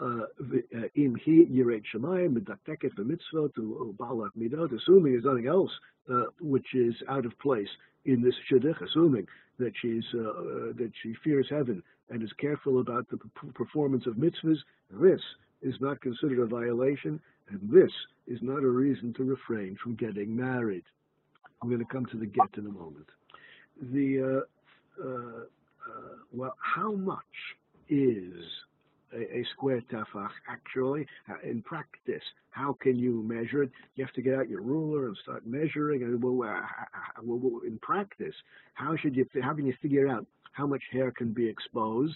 [0.00, 5.72] In he yiret shemayim medakeket b'mitzvot u'balak midot, assuming there's nothing else
[6.10, 7.68] uh, which is out of place
[8.04, 9.26] in this shidduch, assuming
[9.58, 13.18] that she's uh, uh, that she fears heaven and is careful about the
[13.54, 14.58] performance of mitzvahs,
[14.92, 15.20] this
[15.62, 17.90] is not considered a violation, and this
[18.26, 20.84] is not a reason to refrain from getting married.
[21.60, 23.08] I'm going to come to the get in a moment.
[23.80, 24.44] The
[25.00, 27.18] uh, uh, uh, well, how much
[27.88, 28.34] is
[29.13, 31.05] a, a, square tefach actually
[31.43, 32.23] in practice?
[32.51, 33.71] How can you measure it?
[33.95, 36.03] You have to get out your ruler and start measuring.
[36.03, 38.35] And well, in practice,
[38.73, 39.25] how should you?
[39.41, 42.15] How can you figure out how much hair can be exposed?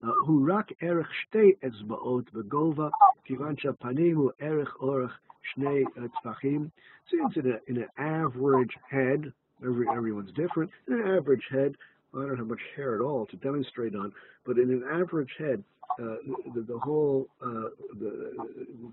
[0.00, 2.88] הוא רק ערך שתי אצבעות בגובה,
[3.24, 5.84] כיוון שהפנים הוא ערך אורך שני
[6.22, 6.68] טפחים.
[7.10, 9.32] Since in, a, in an average head,
[9.64, 11.76] every, everyone's different, in an average head,
[12.14, 14.12] I don't have much hair at all to demonstrate on,
[14.44, 15.62] but in an average head,
[15.99, 16.15] uh,
[16.55, 18.31] the, the, whole uh, the,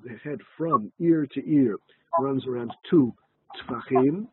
[0.05, 1.77] the, head from ear to ear
[2.19, 3.15] runs around two
[3.57, 4.27] tfachim,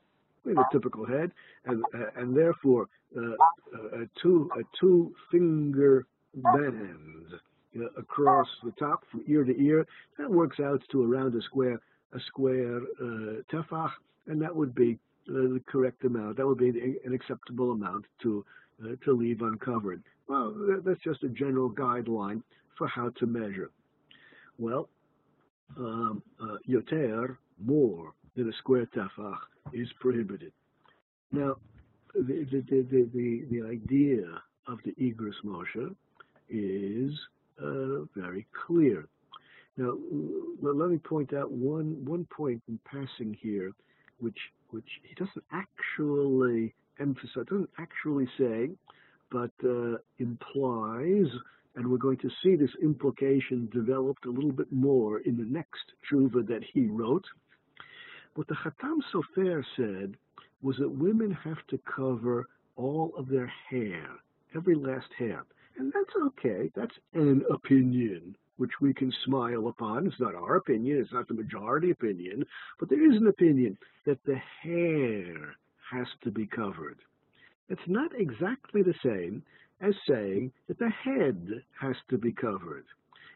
[0.45, 1.31] in a typical head,
[1.65, 7.25] and uh, and therefore uh, a two a two finger band
[7.77, 9.85] uh, across the top from ear to ear.
[10.17, 11.79] That works out to around a square
[12.13, 13.91] a square uh, tefach,
[14.27, 14.97] and that would be
[15.29, 16.37] uh, the correct amount.
[16.37, 16.69] That would be
[17.03, 18.45] an acceptable amount to
[18.83, 20.03] uh, to leave uncovered.
[20.27, 22.41] Well, that's just a general guideline
[22.77, 23.71] for how to measure.
[24.57, 24.89] Well,
[25.77, 29.37] um, uh, yoter, more than a square tefach,
[29.73, 30.51] is prohibited.
[31.31, 31.57] Now,
[32.13, 34.23] the, the, the, the, the idea
[34.67, 35.95] of the Igros Moshe
[36.49, 37.13] is
[37.61, 39.07] uh, very clear.
[39.77, 39.97] Now,
[40.61, 43.71] let me point out one, one point in passing here
[44.19, 44.37] which
[44.71, 48.69] which he doesn't actually emphasize, doesn't actually say,
[49.31, 51.27] but uh, implies,
[51.75, 55.91] and we're going to see this implication developed a little bit more in the next
[56.09, 57.25] tshuva that he wrote.
[58.35, 60.15] What the Chatam Sofer said
[60.61, 64.07] was that women have to cover all of their hair,
[64.55, 65.43] every last hair.
[65.77, 66.71] And that's okay.
[66.75, 70.07] That's an opinion which we can smile upon.
[70.07, 72.45] It's not our opinion, it's not the majority opinion,
[72.79, 75.55] but there is an opinion that the hair
[75.91, 76.97] has to be covered.
[77.69, 79.43] It's not exactly the same
[79.81, 82.85] as saying that the head has to be covered.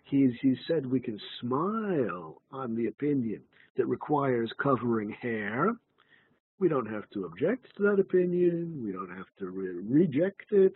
[0.04, 3.42] He's, he said we can smile on the opinion
[3.78, 5.76] that requires covering hair.
[6.60, 8.82] We don't have to object to that opinion.
[8.84, 10.74] We don't have to re reject it.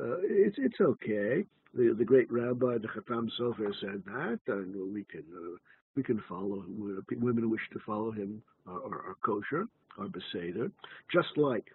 [0.00, 5.04] Uh, it's, it's okay the, the great rabbi, the Chatam Sofer, said that, and we
[5.04, 5.56] can uh,
[5.94, 9.66] we can follow women who wish to follow him are, are, are kosher,
[9.98, 10.70] are beseder,
[11.12, 11.66] just like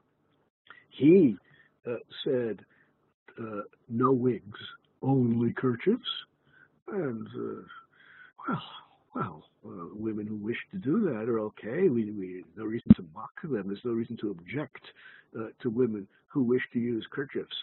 [0.90, 1.38] he
[1.88, 2.60] uh, said
[3.40, 4.60] uh, no wigs,
[5.02, 6.08] only kerchiefs,
[6.92, 7.62] and uh,
[8.48, 8.64] well,
[9.16, 11.90] well, uh, women who wish to do that are okay.
[11.90, 13.68] We, we no reason to mock them.
[13.68, 14.82] There's no reason to object
[15.38, 17.56] uh, to women who wish to use kerchiefs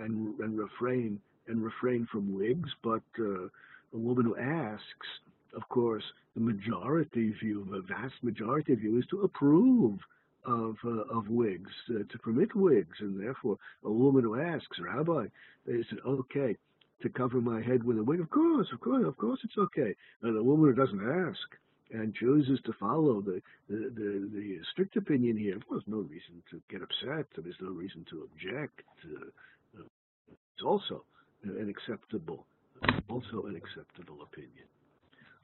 [0.00, 5.06] and and refrain and refrain from wigs, but a woman who asks,
[5.54, 6.02] of course,
[6.34, 9.98] the majority view, the vast majority view, is to approve
[10.46, 15.26] of uh, of wigs, uh, to permit wigs, and therefore a woman who asks, Rabbi,
[15.66, 16.56] is it okay
[17.02, 18.20] to cover my head with a wig?
[18.20, 19.94] Of course, of course, of course, it's okay.
[20.22, 21.38] And a woman who doesn't ask
[21.92, 26.42] and chooses to follow the the, the, the strict opinion here, well, there's no reason
[26.50, 27.26] to get upset.
[27.36, 28.82] There's no reason to object.
[29.04, 29.26] Uh,
[30.54, 31.04] it's also
[31.42, 32.46] an acceptable,
[33.08, 34.66] also an acceptable opinion.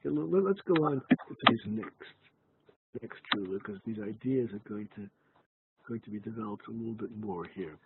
[0.05, 2.11] Okay, let's go on to these next
[3.01, 5.09] next tshuva because these ideas are going to
[5.87, 7.77] going to be developed a little bit more here.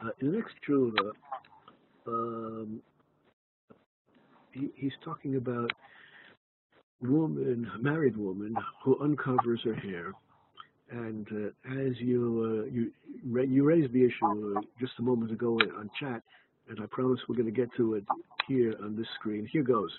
[0.00, 1.12] Uh, in the next tshuva,
[2.06, 2.80] um,
[4.52, 5.70] he, he's talking about
[7.02, 10.12] woman, married woman who uncovers her hair,
[10.90, 12.92] and uh, as you uh, you
[13.46, 16.22] you raised the issue uh, just a moment ago on chat,
[16.68, 18.04] and I promise we're going to get to it
[18.46, 19.48] here on this screen.
[19.50, 19.90] Here goes.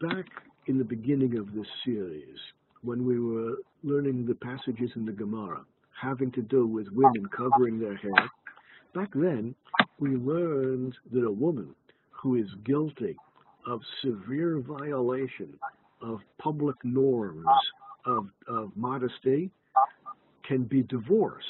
[0.00, 0.26] Back
[0.66, 2.38] in the beginning of this series,
[2.82, 5.62] when we were learning the passages in the Gemara
[6.00, 8.30] having to do with women covering their hair,
[8.94, 9.54] back then
[9.98, 11.74] we learned that a woman
[12.10, 13.16] who is guilty
[13.66, 15.52] of severe violation
[16.02, 17.46] of public norms
[18.06, 19.50] of, of modesty
[20.46, 21.46] can be divorced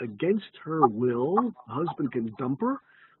[0.00, 1.52] against her will.
[1.66, 2.78] husband can dump her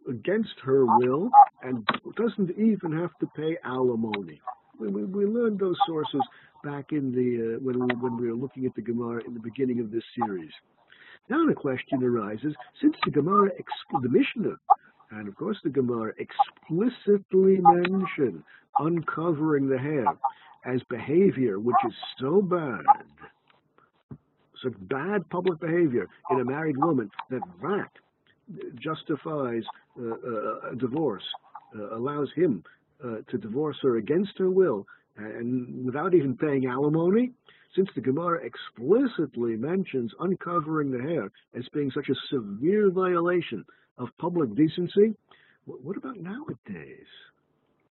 [0.08, 1.30] against her will
[1.62, 4.40] and doesn't even have to pay alimony.
[4.78, 6.20] We, we, we learned those sources
[6.64, 9.40] back in the uh, when we when we were looking at the Gemara in the
[9.40, 10.50] beginning of this series.
[11.28, 13.50] Now the question arises: since the Gemara,
[14.02, 14.56] the Mishnah,
[15.10, 18.42] and of course the Gemara explicitly mention
[18.78, 20.06] uncovering the hair
[20.64, 22.80] as behavior which is so bad
[24.62, 27.88] such bad public behavior in a married woman that that
[28.78, 29.62] justifies
[29.98, 31.24] uh, uh, a divorce,
[31.78, 32.62] uh, allows him
[33.04, 34.86] uh, to divorce her against her will
[35.16, 37.32] and without even paying alimony,
[37.74, 43.64] since the Gemara explicitly mentions uncovering the hair as being such a severe violation
[43.98, 45.14] of public decency,
[45.64, 47.06] what about nowadays?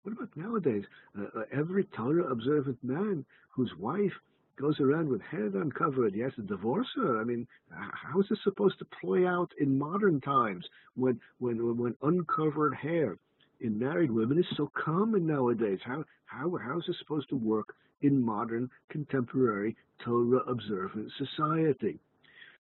[0.02, 0.84] What about nowadays?
[1.18, 4.12] Uh, uh, every Torah observant man whose wife
[4.56, 6.14] goes around with head uncovered.
[6.14, 7.20] He has to divorce her.
[7.20, 10.64] I mean, how is this supposed to play out in modern times
[10.94, 13.18] when when when uncovered hair
[13.60, 15.78] in married women is so common nowadays?
[15.84, 21.98] How how how is this supposed to work in modern contemporary Torah observant society?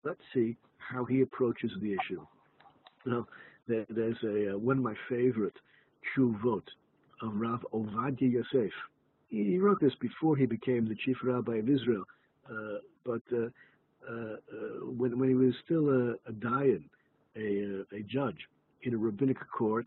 [0.04, 2.26] Let's see how he approaches the issue.
[3.06, 3.26] Now,
[3.68, 5.56] there, there's a uh, one of my favorite
[6.16, 6.64] tshuvot
[7.22, 8.72] of Rav Ovadia Yosef
[9.30, 12.02] he wrote this before he became the chief rabbi of Israel,
[12.50, 13.46] uh, but uh,
[14.08, 14.36] uh, uh
[14.96, 16.82] when, when he was still a, a dayan,
[17.36, 18.38] a, uh, a judge
[18.82, 19.86] in a rabbinic court,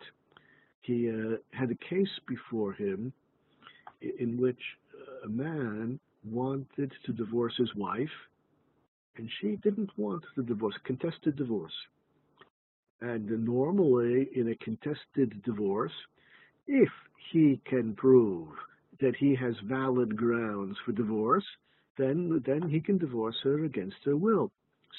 [0.84, 3.12] he uh, had a case before him
[4.20, 4.60] in which
[5.26, 8.10] a man wanted to divorce his wife,
[9.18, 11.74] and she didn't want the divorce, contested divorce.
[13.02, 15.92] And normally, in a contested divorce,
[16.68, 16.90] if
[17.32, 18.50] he can prove
[19.02, 21.46] that he has valid grounds for divorce,
[21.98, 24.52] then then he can divorce her against her will.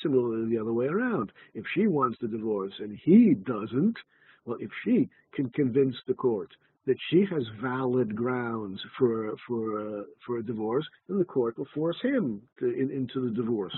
[0.02, 1.32] Similarly, the other way around.
[1.54, 3.96] If she wants the divorce and he doesn't,
[4.44, 6.50] well, if she can convince the court
[6.86, 11.68] that she has valid grounds for for uh, for a divorce, then the court will
[11.74, 13.76] force him to, in, into the divorce.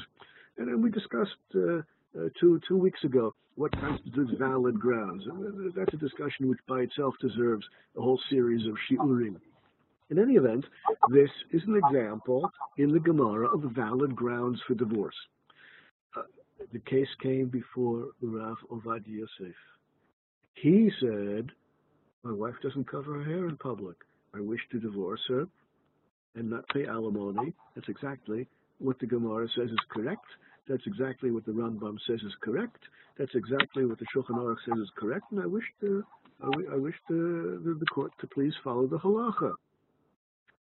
[0.59, 5.25] And then we discussed uh, uh, two two weeks ago what constitutes valid grounds.
[5.75, 7.65] That's a discussion which by itself deserves
[7.97, 9.37] a whole series of shiurim.
[10.11, 10.65] In any event,
[11.11, 15.17] this is an example in the Gemara of valid grounds for divorce.
[16.17, 16.23] Uh,
[16.73, 19.57] the case came before Rav Ovadia Yosef.
[20.57, 21.53] He said,
[22.23, 23.97] my wife doesn't cover her hair in public.
[24.35, 25.47] I wish to divorce her
[26.35, 27.53] and not pay alimony.
[27.75, 28.49] That's exactly
[28.79, 30.25] what the Gemara says is correct.
[30.69, 32.83] That's exactly what the Rambam says is correct.
[33.19, 35.31] That's exactly what the Shulchan Aruch says is correct.
[35.31, 36.05] And I wish to,
[36.43, 39.53] I, wish the, the, the court to please follow the halacha.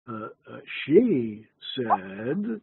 [0.07, 2.61] Uh, uh, she said,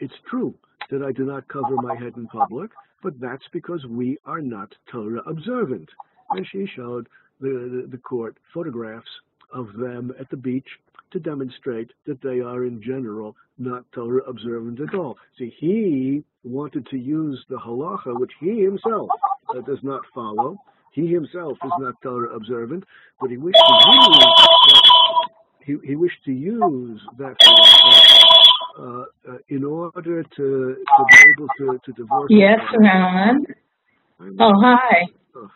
[0.00, 0.54] it's true
[0.90, 2.70] that I do not cover my head in public,
[3.02, 5.88] but that's because we are not Torah observant.
[6.34, 7.08] And she showed
[7.40, 9.08] the, the, the court photographs
[9.52, 10.68] of them at the beach
[11.12, 15.18] to demonstrate that they are in general not Torah observant at all.
[15.38, 19.10] See, he wanted to use the halacha, which he himself
[19.54, 20.58] uh, does not follow.
[20.92, 22.84] He himself is not Torah observant,
[23.20, 25.28] but he wished to use that,
[25.64, 28.22] he, he wished to use that halacha
[28.78, 32.30] uh, uh, in order to, to be able to, to divorce.
[32.30, 33.44] Yes, Ron.
[34.40, 35.06] Oh, hi.
[35.36, 35.50] Oh.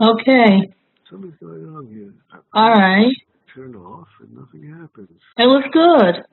[0.00, 0.72] Okay.
[1.10, 2.14] Something's going on here.
[2.54, 3.12] All right.
[3.54, 5.20] Turn off and nothing happens.
[5.36, 6.24] It was good.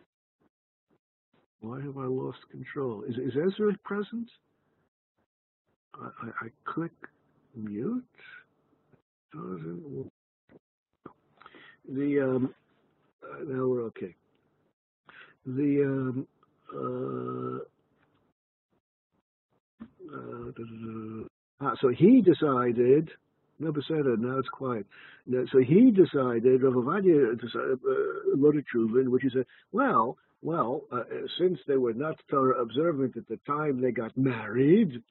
[1.60, 3.04] Why have I lost control?
[3.04, 4.30] Is, is Ezra present?
[5.96, 6.92] I, I, I click
[7.56, 8.04] mute.
[9.34, 10.12] Doesn't
[11.90, 12.54] the um,
[13.24, 14.16] uh, now we're okay.
[15.46, 16.28] The um,
[16.74, 17.60] uh,
[20.14, 21.24] uh,
[21.62, 23.10] ah, so he decided
[23.60, 24.20] Never said it.
[24.20, 24.86] Now it's quiet.
[25.52, 31.04] So he decided, Rav decided, uh, wrote a in which he said, well, well, uh,
[31.40, 35.02] since they were not Torah observant at the time they got married,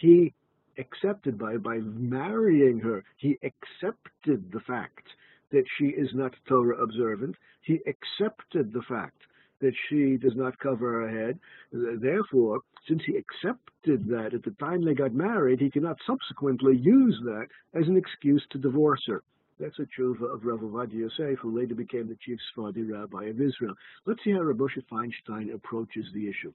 [0.00, 0.32] he
[0.78, 5.08] accepted by by marrying her, he accepted the fact
[5.50, 7.34] that she is not Torah observant.
[7.62, 9.22] He accepted the fact
[9.60, 11.38] that she does not cover her head.
[11.72, 17.18] Therefore, since he accepted that at the time they got married, he cannot subsequently use
[17.24, 19.22] that as an excuse to divorce her.
[19.58, 23.40] That's a tshuva of Rav Ovadia Yosef, who later became the chief Sephardi rabbi of
[23.40, 23.74] Israel.
[24.04, 26.52] Let's see how Rav Moshe Feinstein approaches the issue.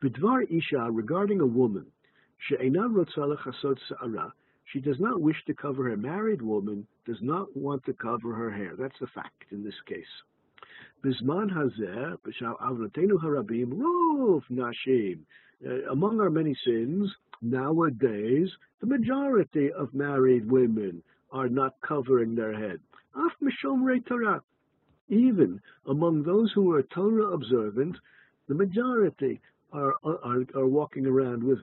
[0.00, 1.86] Bidvar Isha, regarding a woman,
[2.38, 2.56] she
[4.80, 8.76] does not wish to cover her married woman, does not want to cover her hair.
[8.78, 10.06] That's the fact in this case.
[11.04, 11.48] Bisman
[13.18, 15.20] harabim, nashim.
[15.90, 22.80] Among our many sins, nowadays, the majority of married women are not covering their head.
[23.14, 23.32] Af
[24.06, 24.42] Torah.
[25.08, 27.96] Even among those who are Torah observant,
[28.48, 29.40] the majority
[29.72, 31.60] are, are, are walking around with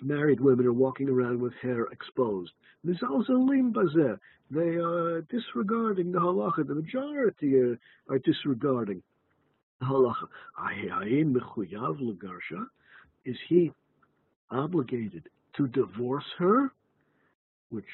[0.00, 2.52] married women are walking around with hair exposed.
[2.86, 4.18] Mizalzalim bazeh.
[4.50, 6.66] They are disregarding the halacha.
[6.66, 7.78] The majority are,
[8.08, 9.02] are disregarding
[9.80, 10.28] the halacha.
[13.24, 13.72] Is he
[14.50, 16.72] obligated to divorce her?
[17.70, 17.84] Which,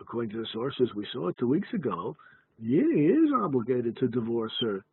[0.00, 2.16] according to the sources we saw two weeks ago,
[2.60, 4.84] he is obligated to divorce her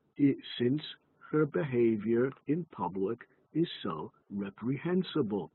[0.57, 0.81] since
[1.31, 3.19] her behavior in public
[3.53, 5.51] is so reprehensible.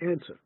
[0.00, 0.38] Answer.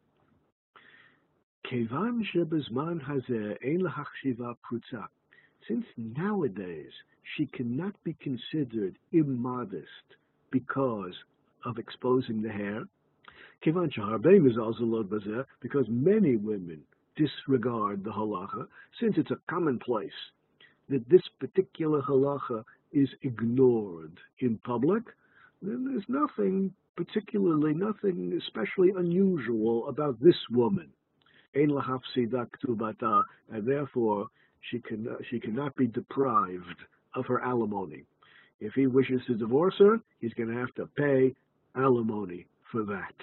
[5.69, 6.93] Since nowadays
[7.37, 10.17] she cannot be considered immodest
[10.51, 11.15] because
[11.65, 12.85] of exposing the hair,
[15.61, 16.83] because many women
[17.17, 18.67] disregard the halacha,
[18.99, 20.11] since it's a commonplace
[20.89, 25.05] that this particular halacha is ignored in public,
[25.61, 30.89] then there's nothing particularly nothing especially unusual about this woman.
[31.55, 31.71] And
[33.67, 34.27] therefore,
[34.71, 36.85] she, can, she cannot be deprived
[37.15, 38.05] of her alimony.
[38.61, 41.35] If he wishes to divorce her, he's going to have to pay
[41.77, 43.15] alimony for that.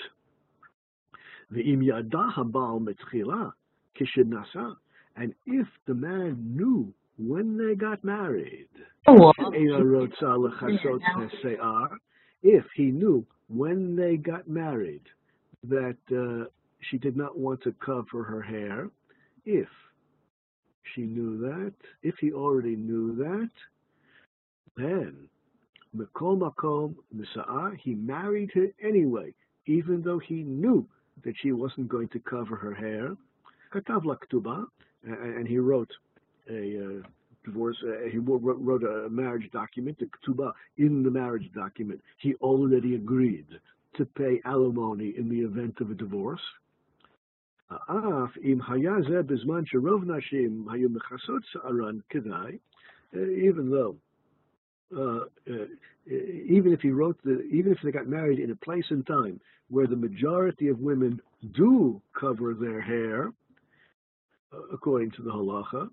[1.52, 3.54] The Imyadah Bal Methila,
[4.00, 4.76] Kishid Nassa,
[5.16, 8.70] and if the man knew when they got married,
[9.08, 9.34] oh,
[12.42, 15.04] if he knew when they got married
[15.64, 16.46] that uh,
[16.80, 18.90] she did not want to cover her hair,
[19.46, 19.68] if
[20.94, 21.74] she knew that,
[22.04, 23.50] if he already knew that,
[24.78, 25.28] then
[25.96, 29.34] Mikol Makom Nisa'ah, he married her anyway,
[29.66, 30.88] even though he knew
[31.24, 33.16] that she wasn't going to cover her hair.
[33.74, 34.04] Katav
[35.04, 35.92] and he wrote
[36.50, 37.08] a uh,
[37.50, 37.78] divorce.
[37.84, 42.02] Uh, he wrote a marriage document, the ketubah, in the marriage document.
[42.18, 43.48] He already agreed
[43.98, 46.42] to pay alimony in the event of a divorce.
[47.72, 47.78] Uh,
[53.14, 53.96] even though
[54.96, 55.66] uh, uh,
[56.08, 59.40] even if he wrote the, even if they got married in a place and time
[59.70, 61.22] where the majority of women
[61.54, 63.32] do cover their hair,
[64.52, 65.88] uh, according to the halacha,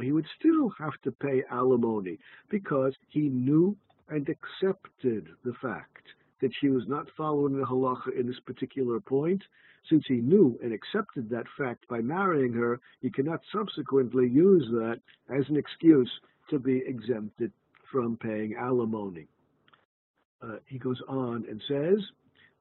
[0.00, 2.18] he would still have to pay alimony
[2.48, 3.76] because he knew
[4.08, 6.06] and accepted the fact
[6.40, 9.42] that she was not following the halacha in this particular point.
[9.88, 15.00] Since he knew and accepted that fact by marrying her, he cannot subsequently use that
[15.28, 16.10] as an excuse
[16.50, 17.52] to be exempted
[17.90, 19.26] from paying alimony.
[20.42, 21.98] Uh, he goes on and says,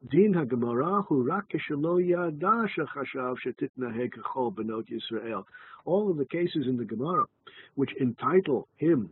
[0.08, 1.50] Din hu rak
[4.88, 5.45] Yisrael.
[5.86, 7.26] All of the cases in the Gemara
[7.76, 9.12] which entitle him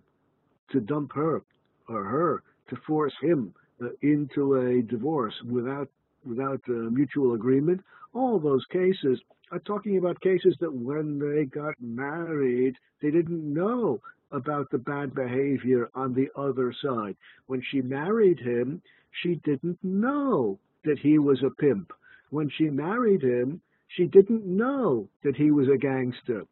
[0.69, 1.43] to dump her
[1.89, 5.89] or her to force him uh, into a divorce without
[6.25, 7.83] without uh, mutual agreement.
[8.13, 9.21] All those cases
[9.51, 15.13] are talking about cases that when they got married, they didn't know about the bad
[15.13, 17.17] behavior on the other side.
[17.45, 18.81] When she married him,
[19.11, 21.91] she didn't know that he was a pimp.
[22.29, 26.43] When she married him, she didn't know that he was a gangster.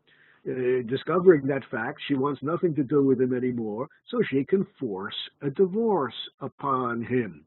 [0.48, 4.66] Uh, discovering that fact, she wants nothing to do with him anymore, so she can
[4.80, 7.46] force a divorce upon him.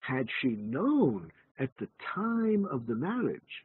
[0.00, 3.64] Had she known at the time of the marriage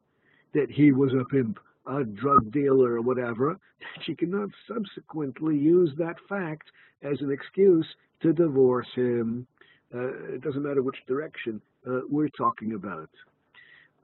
[0.54, 3.60] that he was a pimp, a drug dealer, or whatever,
[4.06, 6.70] she cannot subsequently use that fact
[7.02, 7.88] as an excuse
[8.22, 9.46] to divorce him.
[9.94, 13.10] Uh, it doesn't matter which direction uh, we're talking about.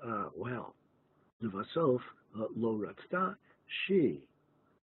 [0.05, 0.75] Uh, well,
[1.43, 1.99] Vasof,
[2.39, 3.35] uh, Lo Ratzta,
[3.87, 4.19] she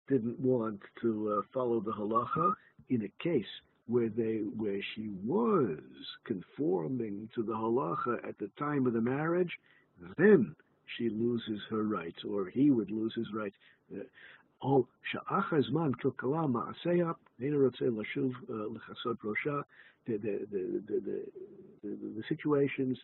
[0.07, 2.53] didn't want to uh, follow the halacha
[2.89, 3.45] in a case
[3.87, 5.79] where they where she was
[6.25, 9.57] conforming to the halacha at the time of the marriage,
[10.17, 10.55] then
[10.97, 13.55] she loses her rights, or he would lose his rights.
[14.61, 17.15] Sha'ach kilkala ma'aseya, uh.
[20.07, 21.25] The the the
[21.83, 22.97] the the situations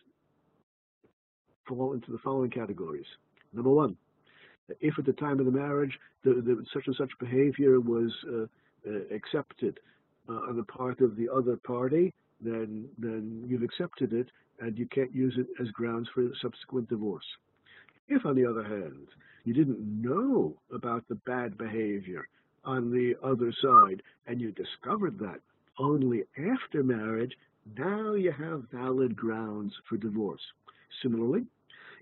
[1.66, 3.06] fall into the following categories.
[3.52, 3.96] Number one,
[4.80, 8.46] if at the time of the marriage the, the such and such behavior was uh,
[8.88, 9.78] uh, accepted
[10.28, 14.28] uh, on the part of the other party, then then you've accepted it
[14.60, 17.26] and you can't use it as grounds for subsequent divorce.
[18.08, 19.08] If, on the other hand,
[19.44, 22.28] you didn't know about the bad behavior
[22.64, 25.40] on the other side and you discovered that
[25.78, 27.32] only after marriage,
[27.76, 30.42] now you have valid grounds for divorce.
[31.02, 31.46] Similarly,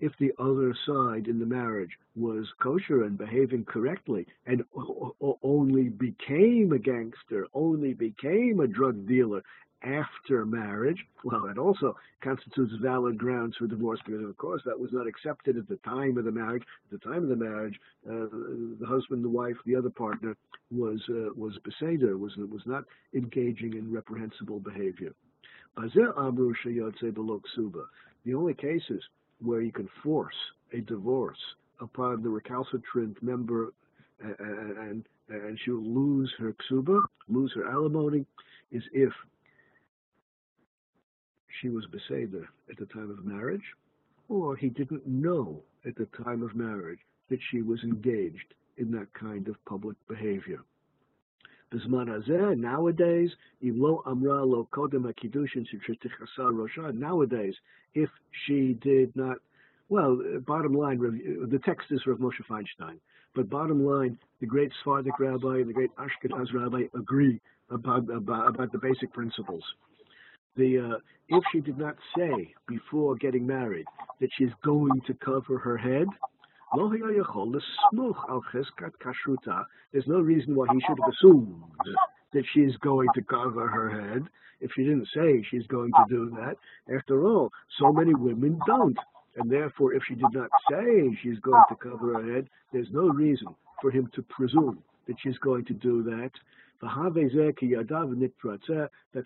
[0.01, 4.63] if the other side in the marriage was kosher and behaving correctly and
[5.41, 9.41] only became a gangster, only became a drug dealer
[9.83, 14.91] after marriage, well, that also constitutes valid grounds for divorce because, of course, that was
[14.91, 16.63] not accepted at the time of the marriage.
[16.91, 18.25] At the time of the marriage, uh,
[18.79, 20.35] the husband, the wife, the other partner
[20.71, 25.13] was uh, was beseder, was was not engaging in reprehensible behavior.
[28.25, 29.03] The only cases
[29.39, 30.35] where you can force
[30.73, 31.37] a divorce
[31.79, 33.73] upon the recalcitrant member
[34.19, 38.25] and, and, and she will lose her ksuba, lose her alimony,
[38.71, 39.11] is if
[41.61, 43.63] she was beseder at the time of marriage,
[44.29, 46.99] or he didn't know at the time of marriage
[47.29, 50.59] that she was engaged in that kind of public behavior.
[51.87, 53.31] Nowadays,
[56.93, 57.55] nowadays,
[57.93, 58.09] if
[58.45, 59.37] she did not,
[59.89, 60.99] well, bottom line,
[61.49, 62.97] the text is Rav Moshe Feinstein,
[63.35, 68.49] but bottom line, the great Sephardic rabbi and the great Ashkenaz rabbi agree about, about,
[68.49, 69.63] about the basic principles.
[70.55, 73.85] The, uh, if she did not say before getting married
[74.21, 76.07] that she's going to cover her head,
[79.91, 81.63] there's no reason why he should have assumed
[82.33, 84.23] that she's going to cover her head
[84.61, 86.57] if she didn't say she's going to do that.
[86.93, 88.97] After all, so many women don't.
[89.37, 93.09] And therefore, if she did not say she's going to cover her head, there's no
[93.09, 93.47] reason
[93.81, 96.31] for him to presume that she's going to do that.
[96.81, 96.93] That's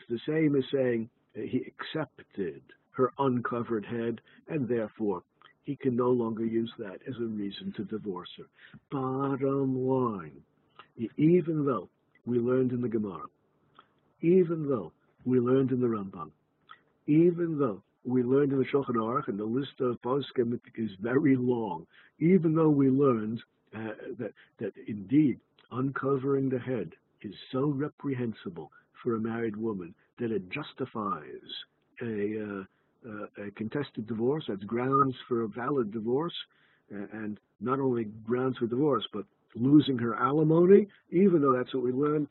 [0.09, 5.23] the same as saying he accepted her uncovered head, and therefore
[5.69, 8.45] he can no longer use that as a reason to divorce her.
[8.91, 10.41] Bottom line,
[11.15, 11.87] even though
[12.25, 13.27] we learned in the Gemara,
[14.21, 14.91] even though
[15.25, 16.31] we learned in the Rambam,
[17.05, 21.35] even though we learned in the Shulchan Aruch, and the list of poskim is very
[21.35, 21.85] long,
[22.17, 23.39] even though we learned
[23.75, 25.39] uh, that, that indeed
[25.71, 28.71] uncovering the head is so reprehensible
[29.03, 31.21] for a married woman that it justifies
[32.01, 32.63] a, uh,
[33.05, 36.33] a contested divorce, that's grounds for a valid divorce,
[36.89, 39.25] and not only grounds for divorce, but
[39.55, 42.27] losing her alimony, even though that's what we learn,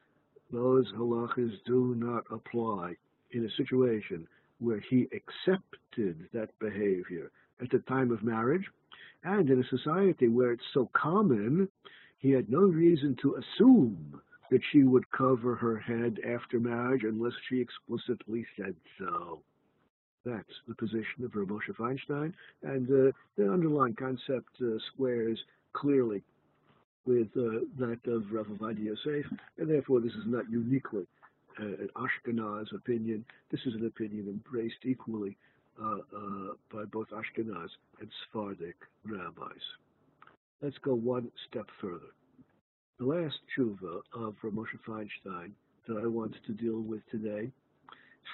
[0.52, 2.94] those halachas do not apply
[3.32, 4.26] in a situation
[4.60, 8.64] where he accepted that behavior at the time of marriage,
[9.24, 11.68] and in a society where it's so common,
[12.18, 17.34] he had no reason to assume that she would cover her head after marriage unless
[17.48, 19.40] she explicitly said so.
[20.24, 25.38] That's the position of Rav Moshe Feinstein, and uh, the underlying concept uh, squares
[25.72, 26.22] clearly
[27.06, 29.26] with uh, that of Rav Ovadia Yosef,
[29.58, 31.06] and therefore this is not uniquely
[31.60, 33.24] uh, an Ashkenaz opinion.
[33.50, 35.36] This is an opinion embraced equally
[35.80, 37.68] uh, uh, by both Ashkenaz
[38.00, 39.62] and Sephardic rabbis.
[40.60, 42.12] Let's go one step further.
[42.98, 45.52] The last tshuva of Rav Moshe Feinstein
[45.86, 47.50] that I want to deal with today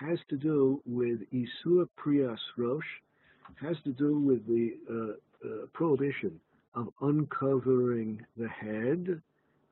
[0.01, 2.85] has to do with Isur Prias Rosh,
[3.61, 6.41] has to do with the uh, uh, prohibition
[6.74, 9.20] of uncovering the head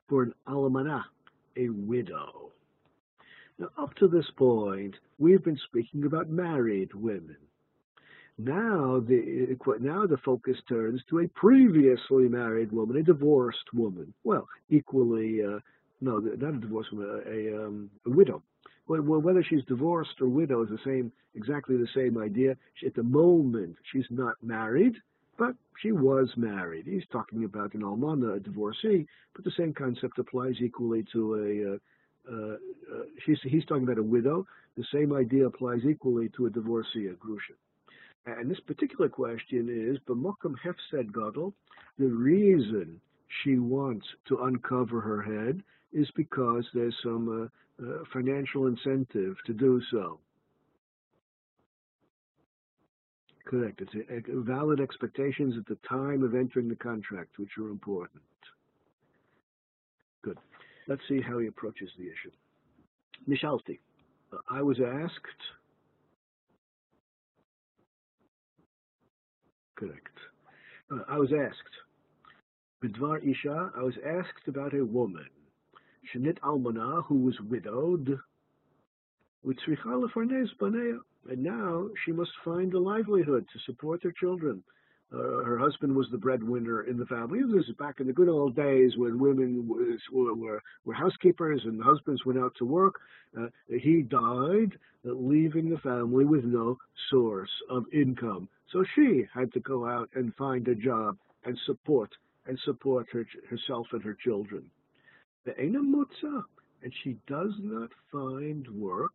[0.07, 1.03] for an almanah,
[1.57, 2.51] a widow.
[3.59, 7.37] Now, up to this point, we've been speaking about married women.
[8.37, 14.11] Now the now the focus turns to a previously married woman, a divorced woman.
[14.23, 15.59] Well, equally, uh,
[16.01, 18.41] no, not a divorced woman, a, um, a widow.
[19.01, 22.55] Whether she's divorced or widow is the same, exactly the same idea.
[22.75, 24.95] She, at the moment, she's not married,
[25.37, 26.85] but she was married.
[26.85, 31.73] He's talking about an almana, a divorcee, but the same concept applies equally to a.
[31.73, 31.77] Uh,
[32.25, 34.47] uh, uh, he's, he's talking about a widow.
[34.77, 37.53] The same idea applies equally to a divorcee, a grusha.
[38.25, 41.53] And this particular question is, B'mokum Hefsed Gadol,
[41.99, 43.01] the reason
[43.43, 47.47] she wants to uncover her head is because there's some uh,
[48.11, 50.19] financial incentive to do so.
[53.45, 53.81] Correct.
[53.93, 58.23] It's valid expectations at the time of entering the contract, which are important.
[60.23, 60.37] Good.
[60.87, 62.31] Let's see how he approaches the issue.
[63.29, 63.79] Nishalti,
[64.31, 65.41] uh, I was asked
[69.75, 70.17] correct.
[70.91, 71.57] Uh, I was asked,
[72.83, 75.27] Bidvar Isha, I was asked about a woman,
[76.11, 78.19] Shanit Almana, who was widowed,
[81.29, 84.63] and now she must find a livelihood to support her children.
[85.13, 87.39] Uh, her husband was the breadwinner in the family.
[87.43, 91.81] This is back in the good old days when women were, were, were housekeepers and
[91.83, 92.99] husbands went out to work.
[93.37, 94.75] Uh, he died,
[95.05, 96.79] uh, leaving the family with no
[97.11, 98.49] source of income.
[98.71, 102.09] So she had to go out and find a job and support
[102.47, 104.63] and support her, herself and her children.
[105.45, 109.13] And she does not find work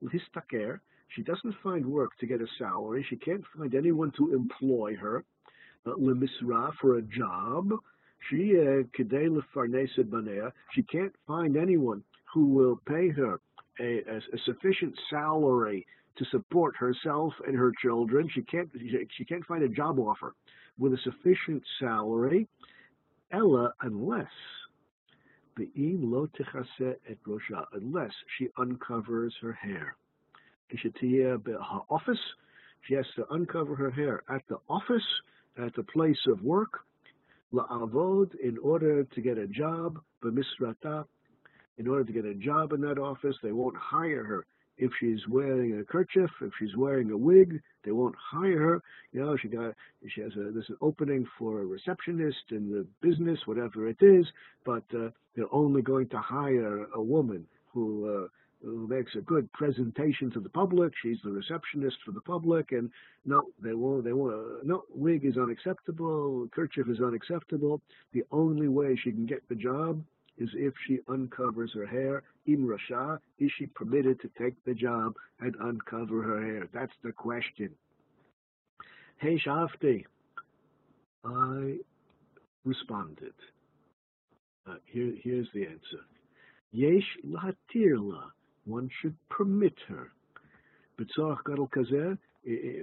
[0.00, 0.80] with his taker.
[1.08, 3.04] She doesn't find work to get a salary.
[3.08, 5.24] She can't find anyone to employ her
[5.86, 7.72] uh, lemisra for a job.
[8.28, 8.82] She uh.
[10.74, 13.40] She can't find anyone who will pay her
[13.80, 18.28] a, a, a sufficient salary to support herself and her children.
[18.32, 18.70] She can't
[19.16, 20.34] she can't find a job offer
[20.78, 22.46] with a sufficient salary,
[23.32, 24.30] ella unless
[27.72, 29.96] unless she uncovers her hair.
[31.88, 32.18] office.
[32.86, 35.06] She has to uncover her hair at the office,
[35.58, 36.80] at the place of work,
[37.52, 41.04] la'avod, in order to get a job, b'misrata,
[41.78, 43.36] in order to get a job in that office.
[43.42, 44.46] They won't hire her
[44.80, 48.82] if she's wearing a kerchief, if she's wearing a wig, they won't hire her.
[49.12, 49.74] You know, she got
[50.08, 54.26] she has a there's an opening for a receptionist in the business, whatever it is,
[54.64, 58.28] but uh, they're only going to hire a woman who uh,
[58.64, 60.92] who makes a good presentation to the public.
[61.02, 62.90] She's the receptionist for the public, and
[63.26, 64.04] no, they won't.
[64.04, 64.34] They won't.
[64.34, 66.48] Uh, no, wig is unacceptable.
[66.52, 67.82] Kerchief is unacceptable.
[68.12, 70.02] The only way she can get the job
[70.40, 72.22] is if she uncovers her hair.
[72.46, 76.68] In Rasha, is she permitted to take the job and uncover her hair?
[76.72, 77.70] That's the question.
[79.18, 80.04] Hey Shafti,
[81.24, 81.76] I
[82.64, 83.34] responded.
[84.66, 86.00] Uh, here, here's the answer.
[86.72, 88.30] Yesh lahatirla,
[88.64, 90.10] one should permit her.
[90.98, 92.16] B'tzorach gadol kazeh,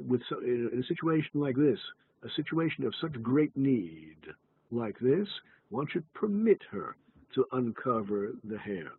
[0.07, 1.79] with in a situation like this,
[2.23, 4.17] a situation of such great need
[4.69, 5.27] like this,
[5.69, 6.95] one should permit her
[7.35, 8.91] to uncover the hair.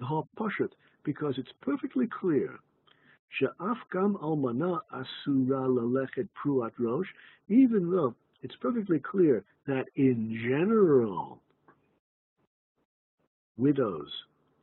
[0.00, 0.72] The whole poshut,
[1.04, 2.58] because it's perfectly clear.
[3.30, 7.08] She'afkam almana asura lalechet pruat rosh,
[7.48, 11.40] even though it's perfectly clear that in general,
[13.56, 14.10] widows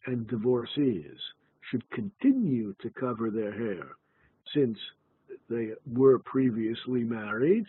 [0.06, 1.18] and divorcees
[1.70, 3.88] should continue to cover their hair
[4.54, 4.78] since
[5.50, 7.66] they were previously married.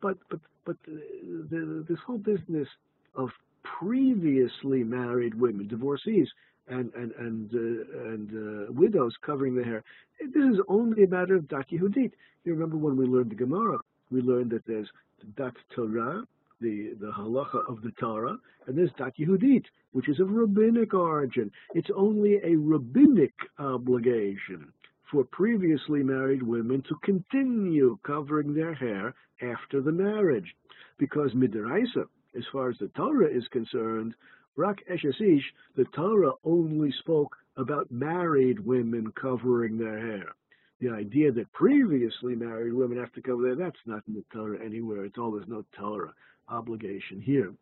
[0.00, 2.68] But but but the, the, this whole business
[3.14, 3.30] of
[3.62, 6.28] previously married women, divorcees,
[6.68, 9.84] and and and uh, and uh, widows covering their hair.
[10.20, 12.12] This is only a matter of dat Yehudit.
[12.44, 13.78] You remember when we learned the Gemara,
[14.10, 14.88] we learned that there's
[15.36, 16.24] dat Torah,
[16.60, 18.36] the the halacha of the Torah,
[18.66, 21.50] and there's dat Yehudit, which is of rabbinic origin.
[21.74, 24.72] It's only a rabbinic obligation
[25.10, 30.54] for previously married women to continue covering their hair after the marriage,
[30.98, 34.14] because midoraisa, as far as the Torah is concerned,
[34.56, 35.44] Rak Eshesish,
[35.76, 40.34] the Torah only spoke about married women covering their hair.
[40.80, 44.62] The idea that previously married women have to cover their, that's not in the Torah
[44.64, 45.04] anywhere.
[45.04, 46.12] It's all, there's no Torah
[46.48, 47.52] obligation here.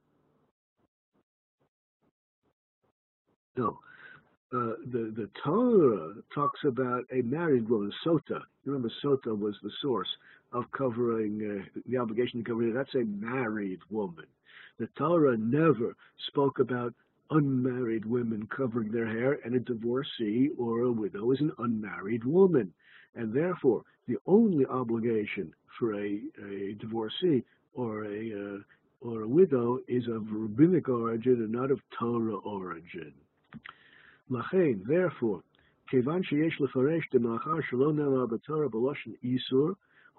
[3.57, 3.78] No.
[4.55, 8.40] Uh, the, the Torah talks about a married woman, Sota.
[8.64, 10.09] You Remember, Sota was the source
[10.52, 12.70] of covering, uh, the obligation to cover.
[12.70, 14.26] That's a married woman.
[14.78, 15.96] The Torah never
[16.28, 16.94] spoke about
[17.30, 22.72] unmarried women covering their hair, and a divorcee or a widow is an unmarried woman.
[23.16, 27.42] And therefore, the only obligation for a, a divorcee
[27.74, 28.59] or a uh,
[29.00, 33.12] or a widow is of rabbinic origin and not of Torah origin.
[34.32, 35.41] Lachain, therefore,
[35.88, 39.69] כיוון שיש לפרש דמאחר שלא נאמר בתורה בלושן איסור,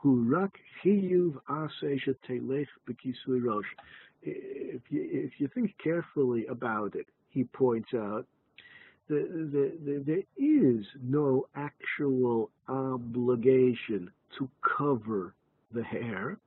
[0.00, 3.66] הוא רק חיוב עשה שתלך בכיסוי ראש
[4.22, 8.26] if you, if you think carefully about it, he points out,
[9.08, 14.48] the, the, the, there is no actual obligation to
[14.78, 15.34] cover
[15.72, 16.38] the hair.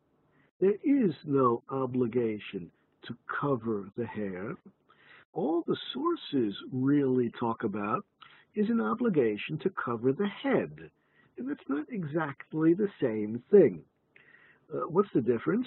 [0.61, 2.72] There is no obligation
[3.07, 4.55] to cover the hair.
[5.33, 8.05] All the sources really talk about
[8.55, 10.91] is an obligation to cover the head.
[11.37, 13.83] And that's not exactly the same thing.
[14.72, 15.66] Uh, what's the difference?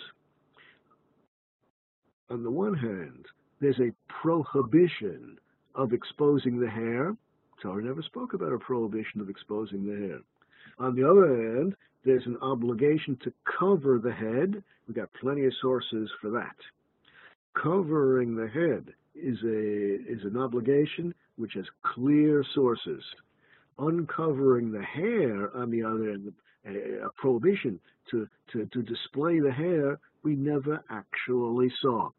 [2.31, 3.25] on the one hand,
[3.59, 5.37] there's a prohibition
[5.75, 7.15] of exposing the hair.
[7.61, 10.19] Torah never spoke about a prohibition of exposing the hair.
[10.79, 14.63] On the other hand, there's an obligation to cover the head.
[14.87, 16.55] We've got plenty of sources for that.
[17.61, 23.03] Covering the head is a is an obligation which has clear sources.
[23.79, 26.33] Uncovering the hair, on the other hand,
[26.65, 27.79] a, a prohibition
[28.11, 32.09] to, to, to display the hair, we never actually saw.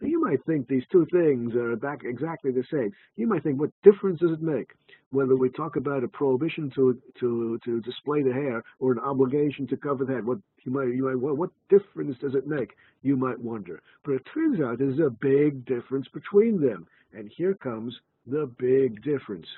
[0.00, 2.92] You might think these two things are back exactly the same.
[3.16, 4.72] You might think, what difference does it make
[5.10, 9.66] whether we talk about a prohibition to to to display the hair or an obligation
[9.68, 10.24] to cover the head?
[10.24, 12.76] What you might you might what, difference does it make?
[13.02, 13.82] You might wonder.
[14.04, 19.02] But it turns out there's a big difference between them, and here comes the big
[19.02, 19.48] difference.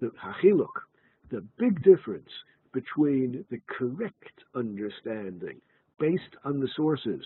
[0.00, 0.82] The hachiluk,
[1.30, 2.30] the big difference
[2.72, 5.60] between the correct understanding
[5.98, 7.24] based on the sources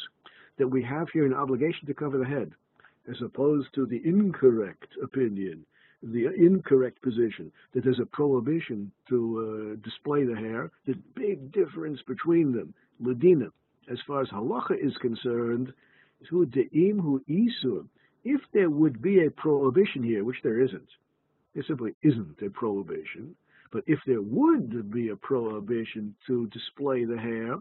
[0.58, 2.52] that we have here an obligation to cover the head,
[3.10, 5.64] as opposed to the incorrect opinion,
[6.02, 10.70] the incorrect position, that there's a prohibition to uh, display the hair.
[10.86, 13.50] The big difference between them, Ladina,
[13.90, 15.72] as far as halacha is concerned,
[16.28, 17.86] hu de'im hu isur.
[18.24, 20.88] If there would be a prohibition here, which there isn't,
[21.54, 23.34] there simply isn't a prohibition,
[23.72, 27.56] but if there would be a prohibition to display the hair,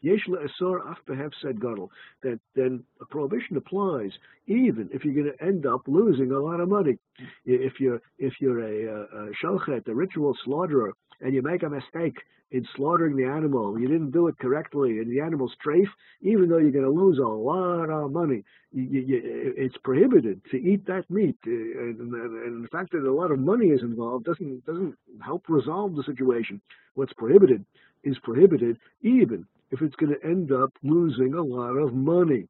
[0.00, 1.90] Yesh le'asor af said Gadol,
[2.22, 4.12] that then a prohibition applies
[4.46, 6.98] even if you're going to end up losing a lot of money.
[7.44, 12.16] If you're if you're a, a shochet, a ritual slaughterer, and you make a mistake
[12.50, 15.88] in slaughtering the animal, you didn't do it correctly, and the animal's strafe,
[16.22, 18.42] even though you're going to lose a lot of money,
[18.72, 21.36] you, you, it's prohibited to eat that meat.
[21.46, 25.44] Uh, and, and, the fact that a lot of money is involved doesn't doesn't help
[25.48, 26.60] resolve the situation.
[26.94, 27.64] What's prohibited
[28.04, 32.48] is prohibited even if it's going to end up losing a lot of money.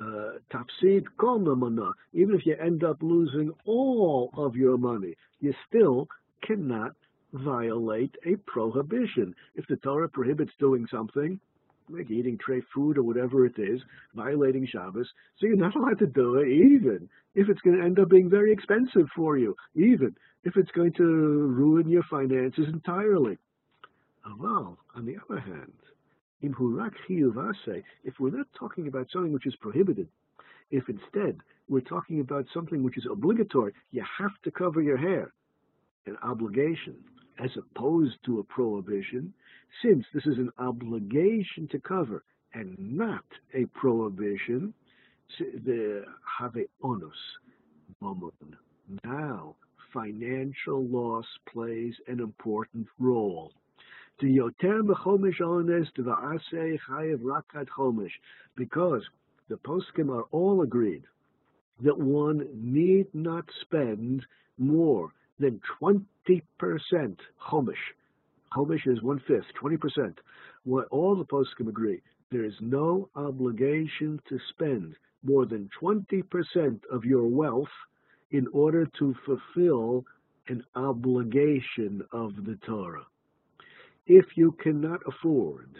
[0.00, 6.08] Tafsid uh, Even if you end up losing all of your money, you still
[6.42, 6.92] cannot
[7.32, 9.34] violate a prohibition.
[9.54, 11.38] If the Torah prohibits doing something,
[11.88, 13.80] like eating tray food or whatever it is,
[14.14, 17.98] violating Shabbos, so you're not allowed to do it, even if it's going to end
[17.98, 23.38] up being very expensive for you, even if it's going to ruin your finances entirely.
[24.38, 25.72] Well, on the other hand,
[28.04, 30.08] if we're not talking about something which is prohibited,
[30.70, 35.32] if instead we're talking about something which is obligatory, you have to cover your hair,
[36.06, 36.96] an obligation,
[37.38, 39.32] as opposed to a prohibition,
[39.82, 42.22] since this is an obligation to cover
[42.52, 43.24] and not
[43.54, 44.72] a prohibition,
[45.38, 46.04] the
[46.38, 47.16] have onus
[49.04, 49.56] Now,
[49.92, 53.52] financial loss plays an important role.
[54.20, 58.12] The yoter mechomish ones to asay chayev rakat chomish,
[58.54, 59.02] because
[59.48, 61.04] the poskim are all agreed
[61.80, 64.24] that one need not spend
[64.56, 66.06] more than 20%
[67.48, 67.74] chomish.
[68.52, 70.16] Chomish is one fifth, 20%.
[70.62, 72.00] What all the poskim agree,
[72.30, 77.68] there is no obligation to spend more than 20% of your wealth
[78.30, 80.04] in order to fulfill
[80.46, 83.06] an obligation of the Torah.
[84.06, 85.70] If you cannot afford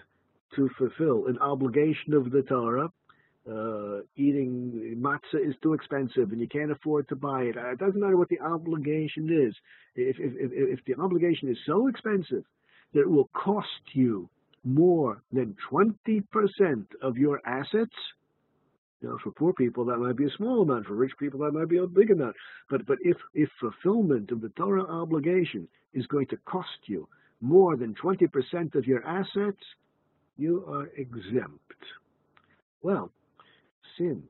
[0.57, 2.91] to fulfill an obligation of the Torah,
[3.51, 7.57] uh, eating matzah is too expensive and you can't afford to buy it.
[7.57, 9.55] It doesn't matter what the obligation is.
[9.95, 12.45] If, if, if, if the obligation is so expensive
[12.95, 14.31] that it will cost you
[14.65, 16.25] more than 20%
[17.03, 17.95] of your assets,
[19.03, 20.87] now, for poor people, that might be a small amount.
[20.87, 22.37] For rich people, that might be a big amount.
[22.71, 27.07] But but if if fulfillment of the Torah obligation is going to cost you
[27.45, 29.63] more than 20% of your assets,
[30.39, 31.61] you are exempt.
[32.83, 33.11] Well,
[33.99, 34.27] since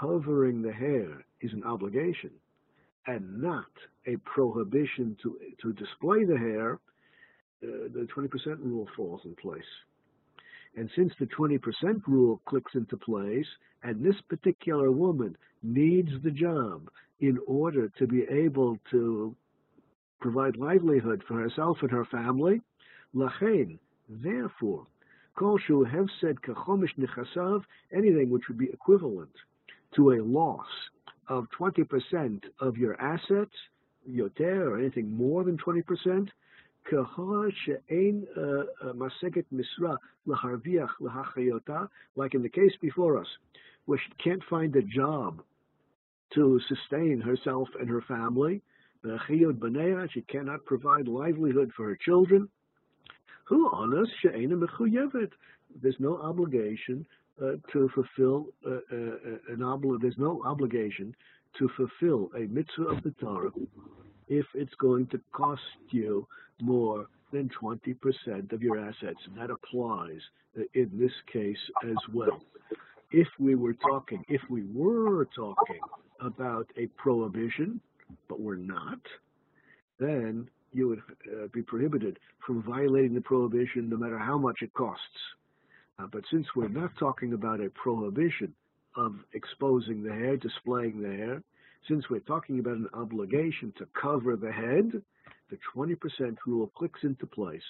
[0.00, 2.30] covering the hair is an obligation
[3.08, 3.72] and not
[4.06, 6.78] a prohibition to to display the hair,
[7.64, 9.72] uh, the 20% rule falls in place.
[10.76, 11.60] And since the 20%
[12.06, 13.46] rule clicks into place,
[13.82, 16.88] and this particular woman needs the job
[17.20, 19.34] in order to be able to
[20.22, 22.62] provide livelihood for herself and her family,
[23.14, 24.86] lachain, therefore,
[25.34, 25.86] kol shu
[26.20, 27.62] said kachomish nechasav,
[27.92, 29.32] anything which would be equivalent
[29.94, 30.66] to a loss
[31.28, 33.54] of 20% of your assets,
[34.08, 36.28] yoter, or anything more than 20%,
[36.92, 37.04] uh, uh,
[42.16, 43.28] like in the case before us,
[43.86, 45.42] where she can't find a job
[46.34, 48.60] to sustain herself and her family.
[50.12, 52.48] She cannot provide livelihood for her children.
[53.44, 54.08] Who on us
[55.80, 57.06] There's no obligation
[57.42, 61.14] uh, to fulfill uh, uh, an obli- There's no obligation
[61.58, 63.50] to fulfill a mitzvah of the Torah
[64.28, 66.26] if it's going to cost you
[66.60, 69.18] more than 20% of your assets.
[69.26, 70.20] And that applies
[70.74, 72.42] in this case as well.
[73.10, 75.80] If we were talking, if we were talking
[76.20, 77.80] about a prohibition,
[78.28, 79.00] but we're not,
[79.98, 84.72] then you would uh, be prohibited from violating the prohibition no matter how much it
[84.74, 85.02] costs.
[85.98, 88.54] Uh, but since we're not talking about a prohibition
[88.96, 91.42] of exposing the hair, displaying the hair,
[91.88, 95.02] since we're talking about an obligation to cover the head,
[95.50, 97.62] the 20% rule clicks into place.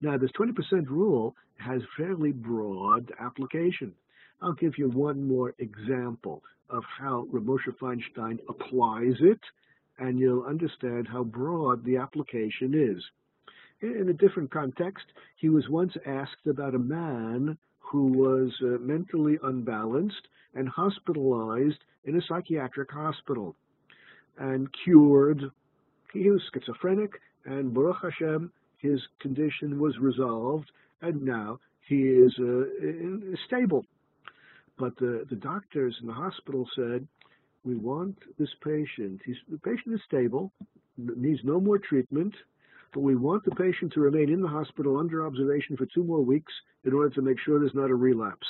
[0.00, 3.92] Now, this 20% rule has fairly broad application.
[4.40, 9.40] I'll give you one more example of how Rav Moshe Feinstein applies it,
[10.00, 13.02] and you'll understand how broad the application is.
[13.82, 15.04] In a different context,
[15.36, 22.16] he was once asked about a man who was uh, mentally unbalanced and hospitalized in
[22.16, 23.54] a psychiatric hospital
[24.38, 25.42] and cured.
[26.12, 27.12] He was schizophrenic,
[27.44, 30.70] and Baruch Hashem, his condition was resolved,
[31.02, 33.84] and now he is uh, stable.
[34.78, 37.06] But the, the doctors in the hospital said,
[37.64, 40.52] we want this patient, he's, the patient is stable,
[40.96, 42.34] needs no more treatment,
[42.92, 46.24] but we want the patient to remain in the hospital under observation for two more
[46.24, 46.52] weeks
[46.84, 48.46] in order to make sure there's not a relapse.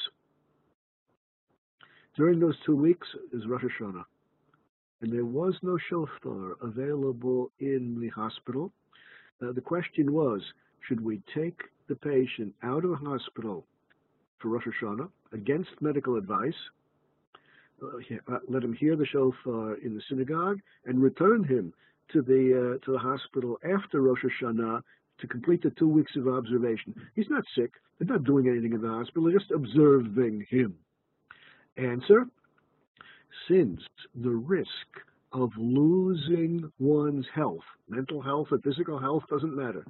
[2.16, 4.04] During those two weeks is Rosh Hashanah,
[5.02, 8.72] and there was no shofar available in the hospital.
[9.42, 10.40] Uh, the question was,
[10.86, 13.66] should we take the patient out of the hospital
[14.38, 16.54] for Rosh Hashanah against medical advice,
[18.49, 21.72] let him hear the shofar in the synagogue, and return him
[22.12, 24.83] to the uh, to the hospital after Rosh Hashanah
[25.18, 26.95] to complete the two weeks of observation.
[27.14, 27.72] He's not sick.
[27.99, 29.24] They're not doing anything in the hospital.
[29.24, 30.74] They're just observing him.
[31.76, 32.26] Answer:
[33.49, 33.81] Since
[34.14, 34.68] the risk
[35.33, 39.85] of losing one's health, mental health or physical health doesn't matter,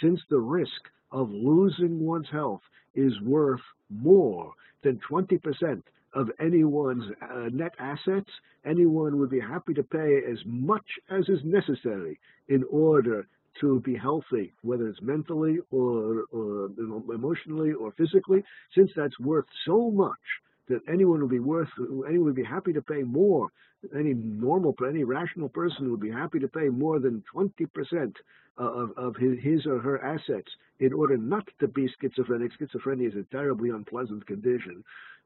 [0.00, 2.62] since the risk of losing one's health
[2.94, 5.82] is worth more than 20%
[6.16, 8.30] of anyone's uh, net assets,
[8.64, 13.26] anyone would be happy to pay as much as is necessary in order
[13.60, 16.70] to be healthy, whether it's mentally or, or
[17.14, 18.42] emotionally or physically,
[18.74, 20.24] since that's worth so much
[20.68, 21.68] that anyone would be worth,
[22.08, 23.48] anyone would be happy to pay more.
[23.94, 28.14] Any normal, any rational person would be happy to pay more than 20%
[28.58, 30.48] of, of his, his or her assets
[30.80, 32.52] in order not to be schizophrenic.
[32.58, 34.82] Schizophrenia is a terribly unpleasant condition,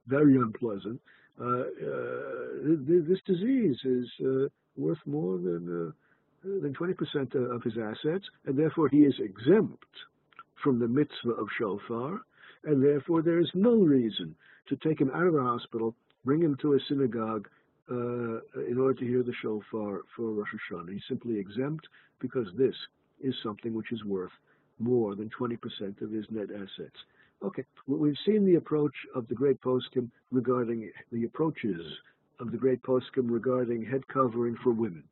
[0.07, 1.01] very unpleasant.
[1.40, 1.64] Uh, uh,
[2.86, 5.92] this disease is uh, worth more than uh,
[6.42, 9.84] than 20% of his assets, and therefore he is exempt
[10.62, 12.20] from the mitzvah of shofar,
[12.64, 14.34] and therefore there is no reason
[14.68, 15.94] to take him out of the hospital,
[16.24, 17.46] bring him to a synagogue
[17.90, 20.92] uh, in order to hear the shofar for Rosh Hashanah.
[20.92, 21.86] He's simply exempt
[22.20, 22.74] because this
[23.20, 24.32] is something which is worth
[24.78, 25.59] more than 20%
[26.01, 26.96] of his net assets.
[27.43, 31.80] Okay, well, we've seen the approach of the great poskim regarding the approaches
[32.38, 35.05] of the great poskim regarding head covering for women.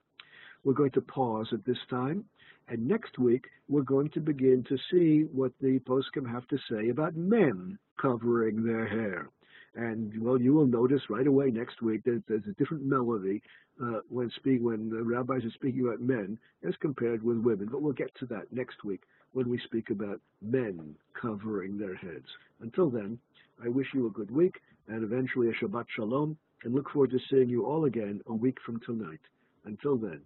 [0.62, 2.26] We're going to pause at this time,
[2.68, 6.90] and next week we're going to begin to see what the poskim have to say
[6.90, 9.30] about men covering their hair.
[9.74, 13.42] And well, you will notice right away next week that there's a different melody
[13.82, 17.68] uh, when speak when the rabbis are speaking about men as compared with women.
[17.70, 19.02] But we'll get to that next week
[19.32, 22.26] when we speak about men covering their heads.
[22.60, 23.18] Until then,
[23.64, 27.18] I wish you a good week and eventually a Shabbat Shalom, and look forward to
[27.30, 29.20] seeing you all again a week from tonight.
[29.64, 30.20] Until then,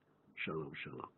[0.45, 1.09] Shalom, Shalom.